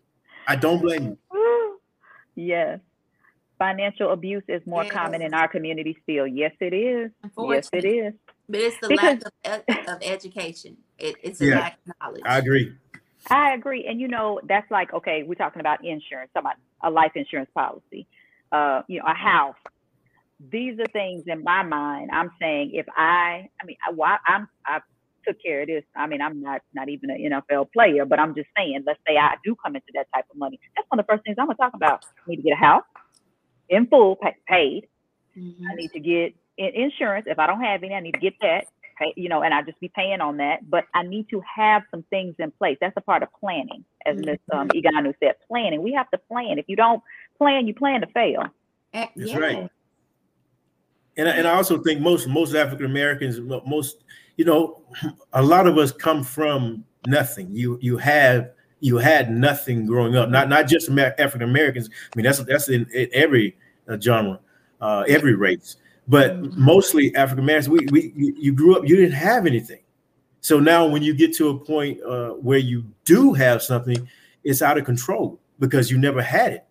[0.47, 1.79] I don't blame you.
[2.35, 2.81] yes.
[3.59, 6.27] Financial abuse is more common in our community still.
[6.27, 7.11] Yes, it is.
[7.37, 8.15] Yes, it is.
[8.49, 10.77] But it's the Because- lack of, of education.
[10.99, 11.59] It, it's a Yeah.
[11.59, 12.23] lack of knowledge.
[12.25, 12.73] I agree.
[13.31, 13.87] I agree.
[13.89, 17.51] And you know, that's like, okay, we're talking about insurance, talking about a life insurance
[17.53, 18.07] policy,
[18.53, 19.57] uh, you know, a house.
[20.53, 22.11] These are things in my mind.
[22.13, 24.79] I'm saying if I, I mean, I, well, I'm, I
[25.27, 25.83] took care of this.
[25.97, 29.17] I mean, I'm not, not even an NFL player, but I'm just saying, let's say
[29.17, 30.61] I do come into that type of money.
[30.77, 32.05] That's one of the first things I'm gonna talk about.
[32.25, 32.85] I need to get a house
[33.69, 34.89] in full, pay, paid.
[35.37, 35.77] I Mhm.
[35.77, 37.27] need to get in- insurance.
[37.29, 38.67] If I don't have any, I need to get that.
[38.99, 40.69] Pay, you know, and I just be paying on that.
[40.69, 42.77] But I need to have some things in place.
[42.81, 44.39] That's a part of planning, as Ms.
[44.53, 45.37] Um, Iganu said.
[45.47, 45.83] Planning.
[45.83, 46.59] We have to plan.
[46.59, 47.03] If you don't
[47.37, 48.43] plan, you plan to fail.
[48.95, 49.39] Eh, That's yeah.
[49.39, 49.69] right.
[51.17, 54.05] And I- and I also think most most African Americans, most
[54.37, 54.83] you know,
[55.33, 57.49] a lot of us come from nothing.
[57.55, 58.51] You you have
[58.81, 60.29] you had nothing growing up.
[60.29, 61.91] Not not just African Americans.
[61.93, 63.57] I mean that's that's in, in every
[63.89, 64.41] uh, genre,
[64.81, 65.77] uh, every race,
[66.07, 67.69] but mostly African Americans.
[67.69, 68.89] We we you you grew up.
[68.89, 69.83] You didn't have anything.
[70.41, 74.09] So now when you get to a point uh, where you do have something,
[74.45, 76.65] it's out of control because you never had it.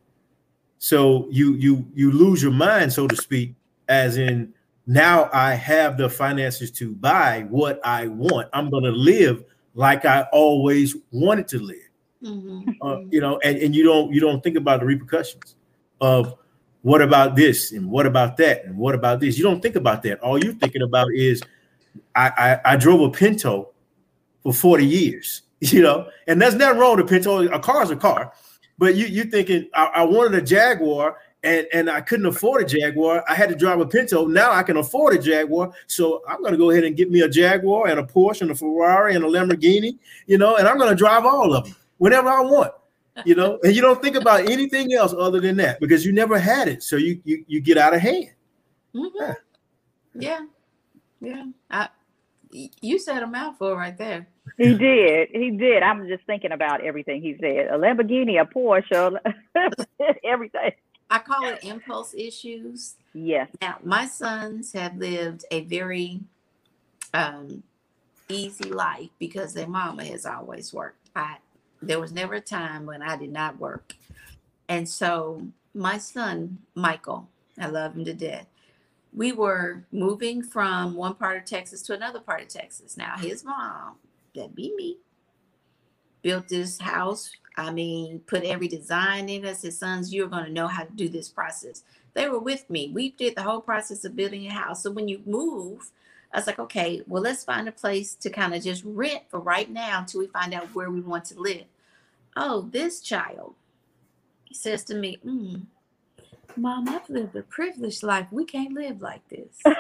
[0.79, 3.55] So you you you lose your mind, so to speak,
[3.89, 4.53] as in
[4.85, 8.47] now I have the finances to buy what I want.
[8.53, 9.43] I'm going to live
[9.73, 11.86] like I always wanted to live.
[12.23, 12.75] Mhm.
[12.81, 15.55] Uh, you know, and, and you don't you don't think about the repercussions
[16.01, 16.35] of
[16.81, 19.37] what about this and what about that and what about this.
[19.37, 20.19] You don't think about that.
[20.21, 21.41] All you're thinking about is
[22.15, 23.69] I I, I drove a Pinto
[24.41, 27.47] for 40 years, you know, and that's nothing wrong with a Pinto.
[27.47, 28.33] A car is a car,
[28.77, 32.65] but you you're thinking I, I wanted a Jaguar and and I couldn't afford a
[32.65, 33.23] Jaguar.
[33.29, 34.25] I had to drive a Pinto.
[34.25, 37.21] Now I can afford a Jaguar, so I'm going to go ahead and get me
[37.21, 40.79] a Jaguar and a Porsche and a Ferrari and a Lamborghini, you know, and I'm
[40.79, 42.73] going to drive all of them whenever I want,
[43.25, 43.59] you know.
[43.63, 46.83] And you don't think about anything else other than that because you never had it,
[46.83, 48.31] so you you you get out of hand.
[48.95, 49.35] Mhm.
[50.15, 50.45] Yeah.
[51.21, 51.45] Yeah.
[51.69, 51.89] I
[52.51, 54.27] You said a mouthful right there.
[54.57, 55.29] He did.
[55.31, 55.83] He did.
[55.83, 57.67] I'm just thinking about everything he said.
[57.67, 59.17] A Lamborghini, a Porsche,
[60.23, 60.71] everything.
[61.09, 62.95] I call it impulse issues.
[63.13, 63.49] Yes.
[63.61, 66.21] Now, my sons have lived a very
[67.13, 67.63] um,
[68.29, 71.09] easy life because their mama has always worked.
[71.15, 71.37] I
[71.81, 73.93] there was never a time when I did not work.
[74.67, 78.47] And so my son, Michael, I love him to death.
[79.13, 82.97] We were moving from one part of Texas to another part of Texas.
[82.97, 83.95] Now his mom,
[84.35, 84.97] that be me,
[86.21, 87.31] built this house.
[87.55, 89.63] I mean, put every design in us.
[89.63, 91.83] His sons, you're going to know how to do this process.
[92.13, 92.91] They were with me.
[92.93, 94.83] We did the whole process of building a house.
[94.83, 95.91] So when you move,
[96.37, 99.39] I was like, okay, well, let's find a place to kind of just rent for
[99.39, 101.63] right now until we find out where we want to live.
[102.35, 103.55] Oh, this child
[104.43, 105.65] he says to me, mm,
[106.55, 108.27] Mom, I've lived a privileged life.
[108.29, 109.57] We can't live like this.
[109.65, 109.73] we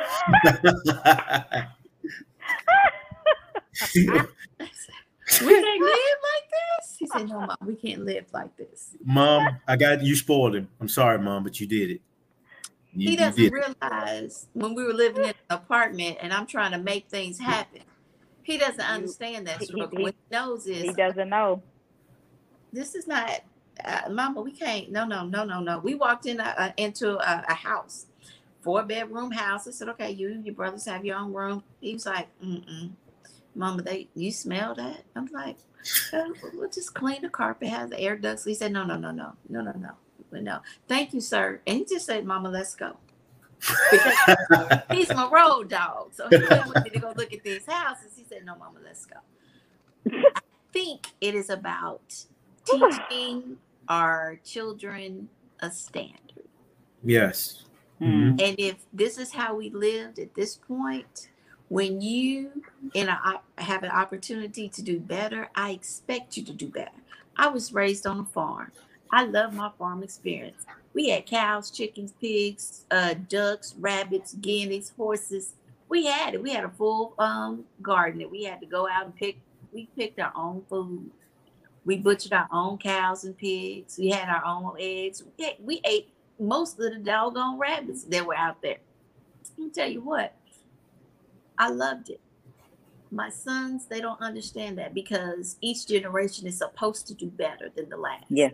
[4.07, 4.31] can't
[5.45, 6.95] live like this.
[6.97, 8.95] He said, No, mom, we can't live like this.
[9.05, 10.69] Mom, I got you spoiled him.
[10.81, 12.01] I'm sorry, mom, but you did it.
[12.97, 16.79] You, he doesn't realize when we were living in an apartment and I'm trying to
[16.79, 17.81] make things happen.
[18.41, 19.89] He doesn't understand that struggle.
[19.91, 21.61] He, he, what he knows is he doesn't know.
[22.73, 23.41] This is not,
[23.85, 24.41] uh, Mama.
[24.41, 24.91] We can't.
[24.91, 25.79] No, no, no, no, no.
[25.79, 28.07] We walked in a, a, into a, a house,
[28.61, 29.67] four bedroom house.
[29.67, 32.91] I said, "Okay, you and your brothers have your own room." He was like, "Mm-mm."
[33.57, 35.03] Mama, they you smell that?
[35.15, 35.57] I'm like,
[36.13, 38.45] oh, we'll just clean the carpet, have the air ducts.
[38.45, 39.91] He said, no, no, no, no, no, no, no,
[40.31, 40.59] no.
[40.87, 41.61] Thank you, sir.
[41.67, 42.97] And he just said, Mama, let's go.
[43.91, 46.13] Because he's my road dog.
[46.13, 48.13] So he went with me to go look at these houses.
[48.15, 49.17] He said, No, Mama, let's go.
[50.11, 52.25] I think it is about
[52.65, 53.57] teaching
[53.89, 55.29] our children
[55.61, 56.21] a standard.
[57.03, 57.63] Yes.
[58.01, 58.39] Mm-hmm.
[58.39, 61.29] And if this is how we lived at this point,
[61.69, 62.63] when you
[62.93, 66.91] in a, have an opportunity to do better, I expect you to do better.
[67.35, 68.71] I was raised on a farm.
[69.11, 70.65] I love my farm experience.
[70.93, 75.53] We had cows, chickens, pigs, uh, ducks, rabbits, guineas, horses.
[75.89, 76.41] We had it.
[76.41, 79.37] We had a full um, garden that we had to go out and pick.
[79.71, 81.09] We picked our own food.
[81.85, 83.97] We butchered our own cows and pigs.
[83.97, 85.23] We had our own eggs.
[85.59, 88.77] We ate, most of the doggone rabbits that were out there.
[89.57, 90.35] Let me tell you what,
[91.57, 92.19] I loved it.
[93.09, 97.87] My sons, they don't understand that because each generation is supposed to do better than
[97.89, 98.25] the last.
[98.29, 98.49] Yeah.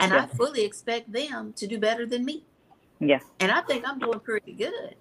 [0.00, 0.24] And yeah.
[0.24, 2.44] I fully expect them to do better than me.
[3.00, 3.20] Yeah.
[3.40, 4.94] And I think I'm doing pretty good.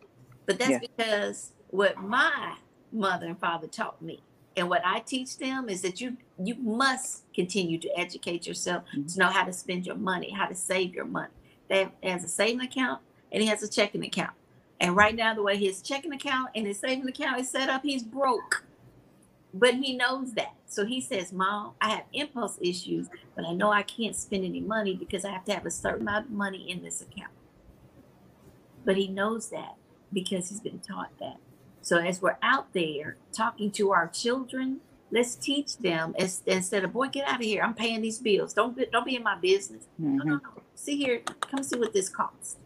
[0.45, 0.79] But that's yeah.
[0.79, 2.55] because what my
[2.91, 4.21] mother and father taught me
[4.57, 9.05] and what I teach them is that you you must continue to educate yourself mm-hmm.
[9.05, 11.31] to know how to spend your money, how to save your money.
[11.69, 14.31] They has a saving account and he has a checking account.
[14.79, 17.83] And right now, the way his checking account and his saving account is set up,
[17.83, 18.63] he's broke.
[19.57, 20.53] But he knows that.
[20.67, 24.59] So he says, Mom, I have impulse issues, but I know I can't spend any
[24.59, 27.31] money because I have to have a certain amount of money in this account.
[28.85, 29.75] But he knows that
[30.13, 31.37] because he's been taught that.
[31.81, 34.81] So as we're out there talking to our children,
[35.11, 37.63] let's teach them as, instead of boy, get out of here.
[37.63, 38.53] I'm paying these bills.
[38.53, 39.83] Don't don't be in my business.
[40.01, 40.17] Mm-hmm.
[40.17, 40.61] No, no, no.
[40.75, 42.57] See here, come see what this costs.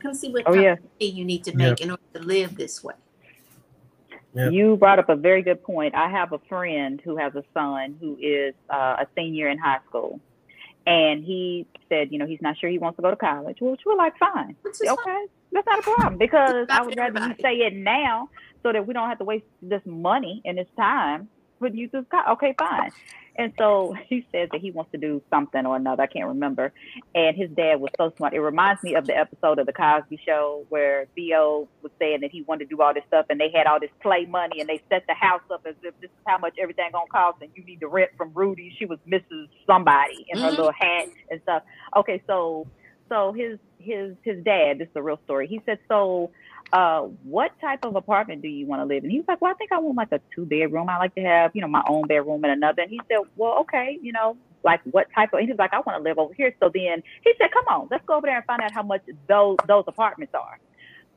[0.00, 0.76] Come see what oh, yeah.
[0.98, 2.94] you need to make in order to live this way.
[4.34, 4.52] Yep.
[4.52, 5.94] You brought up a very good point.
[5.94, 9.80] I have a friend who has a son who is uh, a senior in high
[9.88, 10.20] school.
[10.86, 13.58] And he said, you know, he's not sure he wants to go to college.
[13.60, 14.56] Which we're like, fine.
[14.66, 15.26] Okay.
[15.52, 18.30] That's not a problem because I would rather you say it now
[18.62, 21.28] so that we don't have to waste this money and this time
[21.62, 22.26] putting you through college.
[22.32, 22.90] Okay, fine.
[23.36, 26.02] And so he says that he wants to do something or another.
[26.02, 26.72] I can't remember.
[27.14, 28.34] And his dad was so smart.
[28.34, 32.30] It reminds me of the episode of the Cosby Show where Theo was saying that
[32.30, 34.68] he wanted to do all this stuff, and they had all this play money, and
[34.68, 37.50] they set the house up as if this is how much everything gonna cost, and
[37.54, 38.74] you need to rent from Rudy.
[38.78, 39.48] She was Mrs.
[39.66, 40.56] Somebody in her mm-hmm.
[40.56, 41.62] little hat and stuff.
[41.96, 42.66] Okay, so
[43.08, 44.78] so his his his dad.
[44.78, 45.46] This is a real story.
[45.46, 46.30] He said so
[46.72, 49.10] uh, what type of apartment do you want to live in?
[49.10, 50.88] He was like, well, I think I want like a two bedroom.
[50.88, 52.82] I like to have, you know, my own bedroom and another.
[52.82, 55.74] And he said, well, okay, you know, like what type of, and he was like,
[55.74, 56.54] I want to live over here.
[56.60, 59.02] So then he said, come on, let's go over there and find out how much
[59.28, 60.58] those, those apartments are.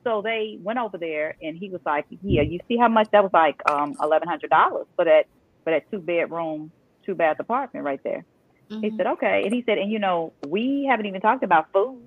[0.04, 3.24] So they went over there and he was like, yeah, you see how much that
[3.24, 5.26] was like, um, $1,100 for that,
[5.64, 6.70] for that two bedroom,
[7.06, 8.26] two bath apartment right there.
[8.70, 8.84] Mm-hmm.
[8.84, 9.44] He said, okay.
[9.46, 12.02] And he said, and you know, we haven't even talked about food.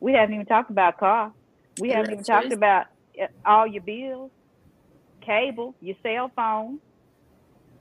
[0.00, 1.32] We haven't even talked about car
[1.80, 2.86] we haven't even talked about
[3.20, 4.30] uh, all your bills,
[5.20, 6.78] cable, your cell phone.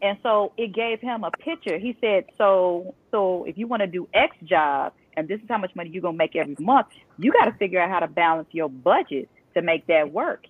[0.01, 1.77] And so it gave him a picture.
[1.77, 5.57] He said, so so if you want to do X job and this is how
[5.57, 6.87] much money you're gonna make every month,
[7.17, 10.45] you gotta figure out how to balance your budget to make that work.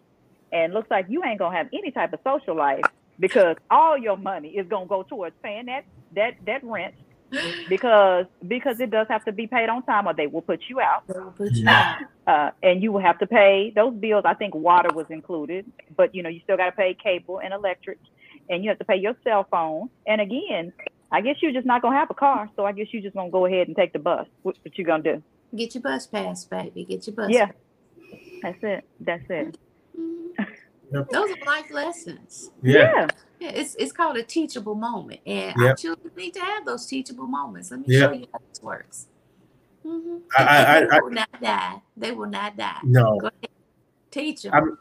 [0.53, 2.83] And looks like you ain't gonna have any type of social life
[3.19, 5.83] because all your money is gonna go towards paying that
[6.15, 6.93] that that rent
[7.69, 10.79] because because it does have to be paid on time or they will put you
[10.79, 11.07] out.
[11.37, 11.99] Put you out.
[12.27, 14.23] Uh, and you will have to pay those bills.
[14.25, 15.65] I think water was included,
[15.95, 17.97] but you know you still got to pay cable and electric,
[18.49, 19.89] and you have to pay your cell phone.
[20.05, 20.71] And again,
[21.11, 23.31] I guess you're just not gonna have a car, so I guess you're just gonna
[23.31, 24.27] go ahead and take the bus.
[24.43, 25.23] What, what you gonna do?
[25.55, 26.85] Get your bus pass, baby.
[26.85, 27.29] Get your bus.
[27.31, 27.51] Yeah,
[28.41, 28.85] that's it.
[28.99, 29.57] That's it.
[30.93, 31.09] Yep.
[31.09, 32.51] Those are life lessons.
[32.61, 33.07] Yeah.
[33.39, 35.69] Yeah, it's it's called a teachable moment, and Yep.
[35.69, 37.71] our children need to have those teachable moments.
[37.71, 38.09] Let me Yep.
[38.09, 39.07] show you how this works.
[39.83, 41.81] hmm I- I- they I- will not die.
[41.97, 42.77] They will not die.
[42.83, 43.17] No.
[43.19, 43.49] Go ahead.
[44.11, 44.53] Teach them.
[44.53, 44.77] I'm-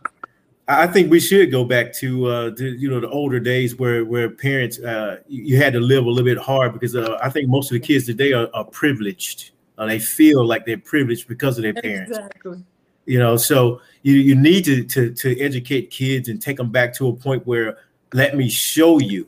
[0.68, 4.04] I think we should go back to uh, the, you know the older days where
[4.04, 7.28] where parents uh, you you had to live a little bit hard because uh, I
[7.30, 9.50] think most of the kids today are, are privileged.
[9.78, 12.10] Uh, they feel like they're privileged because of their parents.
[12.16, 12.62] Exactly.
[13.06, 16.94] You know, so you you need to to to educate kids and take them back
[16.94, 17.78] to a point where
[18.12, 19.26] let me show you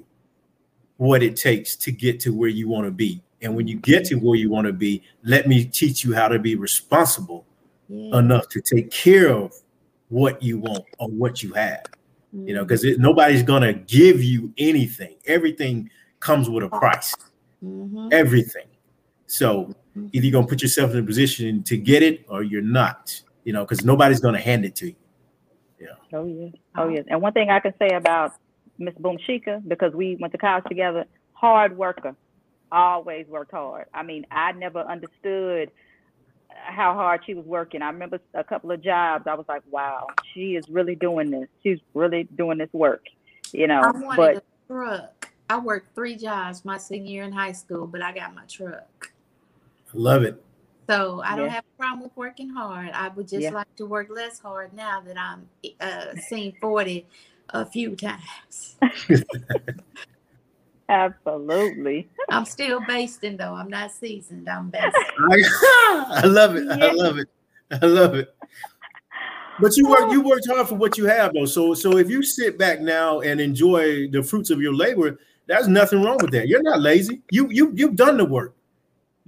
[0.96, 3.22] what it takes to get to where you want to be.
[3.40, 6.28] And when you get to where you want to be, let me teach you how
[6.28, 7.44] to be responsible
[7.88, 8.18] Yeah.
[8.18, 9.52] enough to take care of
[10.10, 11.82] what you want or what you have
[12.32, 15.16] you know, because nobody's gonna give you anything.
[15.26, 17.14] Everything comes with a price.
[17.62, 18.12] Mhm.
[18.12, 18.66] Everything.
[19.26, 19.74] So
[20.12, 23.20] either you're gonna put yourself in a position to get it or you're not.
[23.44, 24.94] You know, because nobody's gonna hand it to you.
[25.80, 25.88] Yeah.
[26.12, 26.52] Oh yes.
[26.76, 27.04] Oh yes.
[27.08, 28.34] And one thing I can say about
[28.78, 32.14] Miss Boomshika, because we went to college together, hard worker,
[32.70, 33.86] always worked hard.
[33.92, 35.70] I mean, I never understood
[36.54, 37.82] how hard she was working.
[37.82, 39.26] I remember a couple of jobs.
[39.26, 41.48] I was like, wow, she is really doing this.
[41.62, 43.04] She's really doing this work.
[43.52, 45.28] You know, I wanted but a truck.
[45.50, 49.12] I worked three jobs my senior year in high school, but I got my truck.
[49.92, 50.42] I love it.
[50.92, 51.52] So I don't Yeah.
[51.52, 52.90] have a problem with working hard.
[52.90, 53.54] I would just Yeah.
[53.54, 55.48] like to work less hard now that I'm
[55.80, 57.06] uh, seen 40
[57.48, 58.76] a few times.
[60.88, 62.08] absolutely.
[62.28, 63.54] I'm still basting though.
[63.54, 64.48] I'm not seasoned.
[64.48, 65.02] I'm basting.
[65.30, 65.42] I,
[66.24, 66.68] I love it.
[66.68, 67.28] I love it.
[67.70, 68.34] I love it.
[69.60, 71.46] But you work you worked hard for what you have though.
[71.46, 75.68] So so if you sit back now and enjoy the fruits of your labor, there's
[75.68, 76.48] nothing wrong with that.
[76.48, 77.22] You're not lazy.
[77.30, 78.54] You you you've done the work.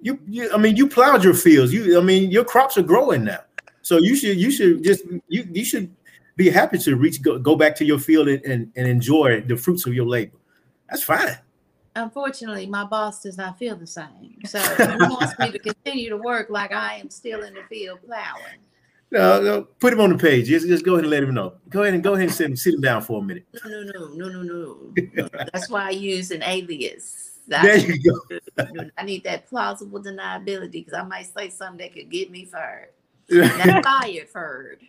[0.00, 1.72] You, you I mean you plowed your fields.
[1.72, 3.40] You I mean your crops are growing now.
[3.82, 5.94] So you should you should just you you should
[6.36, 9.56] be happy to reach go, go back to your field and, and, and enjoy the
[9.56, 10.36] fruits of your labor.
[10.90, 11.38] That's fine.
[11.96, 14.36] Unfortunately, my boss does not feel the same.
[14.46, 18.00] So he wants me to continue to work like I am still in the field
[18.04, 18.58] plowing.
[19.10, 20.48] No, no, put him on the page.
[20.48, 21.54] Just, just go ahead and let him know.
[21.68, 23.46] Go ahead and go ahead and sit him, sit him down for a minute.
[23.64, 24.76] No, no, no, no, no, no.
[25.14, 25.28] no.
[25.52, 27.23] That's why I use an alias.
[27.46, 28.20] There you go.
[28.98, 32.88] I need that plausible deniability because I might say something that could get me fired.
[33.30, 34.80] Not fired, fired.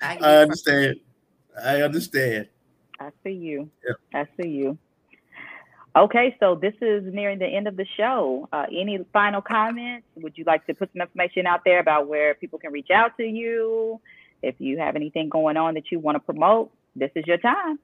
[0.00, 0.42] I get I fired.
[0.42, 1.00] understand.
[1.62, 2.48] I understand.
[2.98, 3.70] I see you.
[3.86, 4.20] Yeah.
[4.20, 4.78] I see you.
[5.96, 8.48] Okay, so this is nearing the end of the show.
[8.52, 10.06] Uh, any final comments?
[10.16, 13.16] Would you like to put some information out there about where people can reach out
[13.16, 14.00] to you?
[14.42, 17.78] If you have anything going on that you want to promote, this is your time.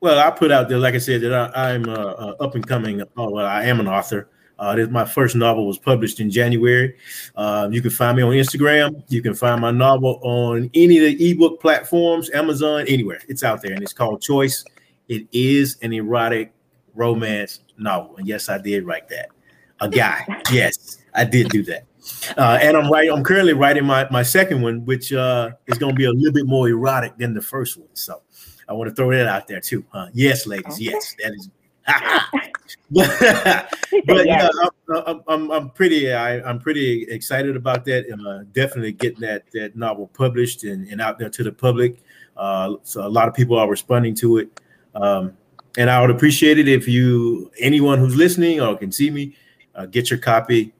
[0.00, 2.66] Well, I put out there, like I said, that I, I'm uh, uh, up and
[2.66, 3.02] coming.
[3.16, 4.28] Oh, well, I am an author.
[4.58, 6.94] Uh, this, my first novel was published in January.
[7.36, 9.02] Uh, you can find me on Instagram.
[9.08, 13.20] You can find my novel on any of the ebook platforms, Amazon, anywhere.
[13.28, 14.64] It's out there, and it's called Choice.
[15.08, 16.52] It is an erotic
[16.94, 19.28] romance novel, and yes, I did write that.
[19.80, 21.84] A guy, yes, I did do that.
[22.36, 23.12] Uh, and I'm writing.
[23.12, 26.32] I'm currently writing my my second one, which uh, is going to be a little
[26.32, 27.88] bit more erotic than the first one.
[27.94, 28.22] So
[28.70, 29.84] I want to throw that out there too.
[29.90, 30.06] Huh?
[30.14, 30.74] Yes, ladies.
[30.74, 30.84] Okay.
[30.84, 31.48] Yes, that is.
[32.90, 34.70] but but yeah, Yes.
[34.88, 38.06] I'm, I'm, I'm, I'm pretty I, I'm pretty excited about that.
[38.06, 41.96] and uh, definitely getting that that novel published and, and out there to the public.
[42.36, 44.60] Uh, so a lot of people are responding to it,
[44.94, 45.36] um,
[45.76, 49.36] and I would appreciate it if you anyone who's listening or can see me
[49.74, 50.72] uh, get your copy.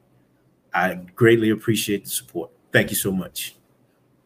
[0.73, 2.51] I greatly appreciate the support.
[2.73, 3.57] Thank you so much.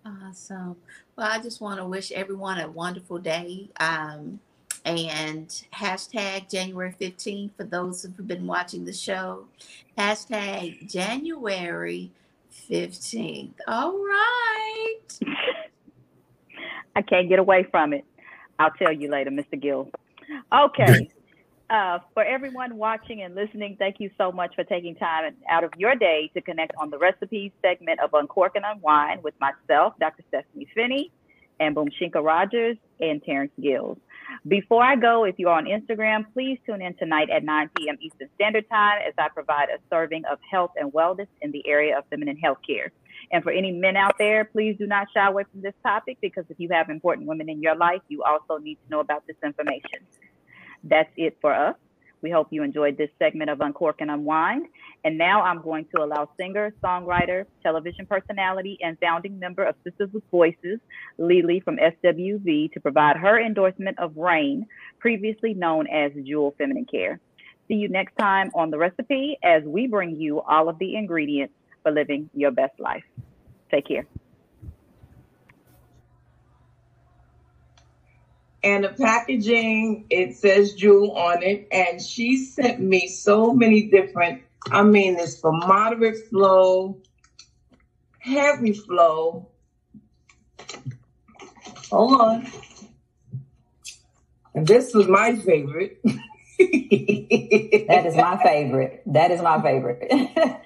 [0.04, 0.76] Awesome.
[1.16, 3.68] Well, I just want to wish everyone a wonderful day.
[3.78, 4.40] Um,
[4.84, 9.46] and hashtag January 15th for those who've been watching the show.
[9.96, 12.10] Hashtag January
[12.68, 13.52] 15th.
[13.66, 15.00] All right.
[16.96, 18.04] I can't get away from it.
[18.58, 19.60] I'll tell you later, Mr.
[19.60, 19.90] Gill.
[20.52, 21.08] Okay.
[21.70, 25.72] Uh, for everyone watching and listening, thank you so much for taking time out of
[25.78, 30.22] your day to connect on the recipes segment of Uncork and Unwind with myself, Dr.
[30.28, 31.10] Stephanie Finney,
[31.60, 33.96] and Boomshika Rogers and Terrence Gills.
[34.46, 37.96] Before I go, if you're on Instagram, please tune in tonight at 9 p.m.
[38.00, 41.96] Eastern Standard Time as I provide a serving of health and wellness in the area
[41.96, 42.92] of feminine health care.
[43.32, 46.44] And for any men out there, please do not shy away from this topic because
[46.50, 49.36] if you have important women in your life, you also need to know about this
[49.42, 50.00] information.
[50.84, 51.76] That's it for us.
[52.24, 54.66] We hope you enjoyed this segment of Uncork and Unwind.
[55.04, 60.08] And now I'm going to allow singer, songwriter, television personality, and founding member of Sisters
[60.10, 60.80] with Voices,
[61.18, 64.66] LeLee from SWV, to provide her endorsement of Rain,
[65.00, 67.20] previously known as Jewel Feminine Care.
[67.68, 71.52] See you next time on The Recipe as we bring you all of the ingredients
[71.82, 73.04] for living your best life.
[73.70, 74.06] Take care.
[78.64, 84.42] And the packaging it says Jewel on it, and she sent me so many different.
[84.72, 86.98] I mean, it's for moderate flow,
[88.18, 89.50] heavy flow.
[91.90, 92.46] Hold on,
[94.54, 96.00] and this was my favorite.
[96.58, 99.02] that is my favorite.
[99.06, 100.10] That is my favorite.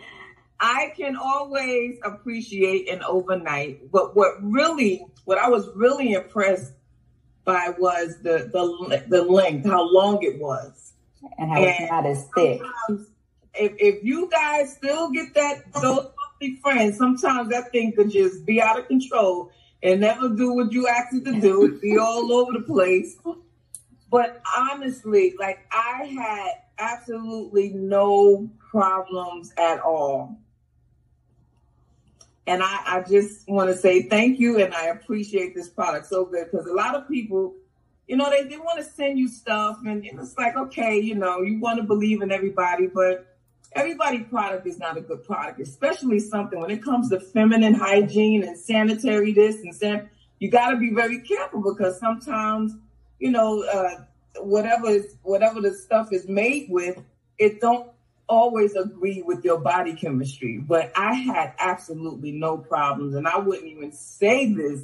[0.61, 6.73] I can always appreciate an overnight, but what really, what I was really impressed
[7.49, 10.93] by was the the the length, how long it was,
[11.39, 12.61] and how it's not as thick.
[13.55, 16.11] If if you guys still get that those
[16.61, 19.51] friends, sometimes that thing could just be out of control
[19.83, 21.65] and never do what you asked it to do.
[21.65, 23.17] It'd be all over the place.
[24.11, 30.39] But honestly, like I had absolutely no problems at all.
[32.49, 36.25] And I, I just want to say thank you and I appreciate this product so
[36.25, 37.55] good because a lot of people,
[38.07, 41.43] you know, they, they want to send you stuff and it's like, okay, you know,
[41.43, 43.27] you want to believe in everybody, but
[43.73, 48.43] everybody product is not a good product, especially something when it comes to feminine hygiene
[48.43, 50.09] and sanitary this and that.
[50.39, 52.75] You got to be very careful because sometimes,
[53.19, 54.05] you know, uh,
[54.41, 56.99] whatever is, whatever the stuff is made with,
[57.37, 57.91] it don't
[58.29, 63.67] always agree with your body chemistry, but I had absolutely no problems, and I wouldn't
[63.67, 64.83] even say this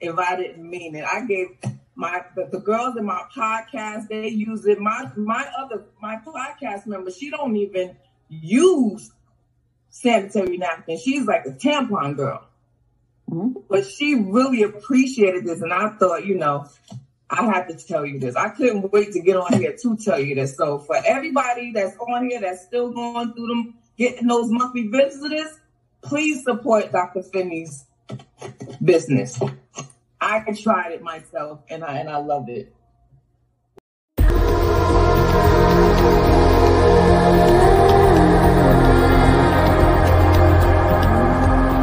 [0.00, 1.04] if I didn't mean it.
[1.04, 1.48] I gave
[1.94, 4.80] my the, the girls in my podcast they use it.
[4.80, 7.96] My my other my podcast member she don't even
[8.28, 9.10] use
[9.90, 11.02] sanitary napkins.
[11.02, 12.46] She's like a tampon girl.
[13.30, 13.60] Mm-hmm.
[13.68, 16.66] But she really appreciated this, and I thought, you know,
[17.30, 18.36] I have to tell you this.
[18.36, 20.56] I couldn't wait to get on here to tell you this.
[20.56, 25.58] So for everybody that's on here that's still going through them, getting those monthly visitors,
[26.02, 27.22] please support Dr.
[27.22, 27.86] Finney's
[28.84, 29.40] business.
[30.20, 32.74] I tried it myself and I and I loved it.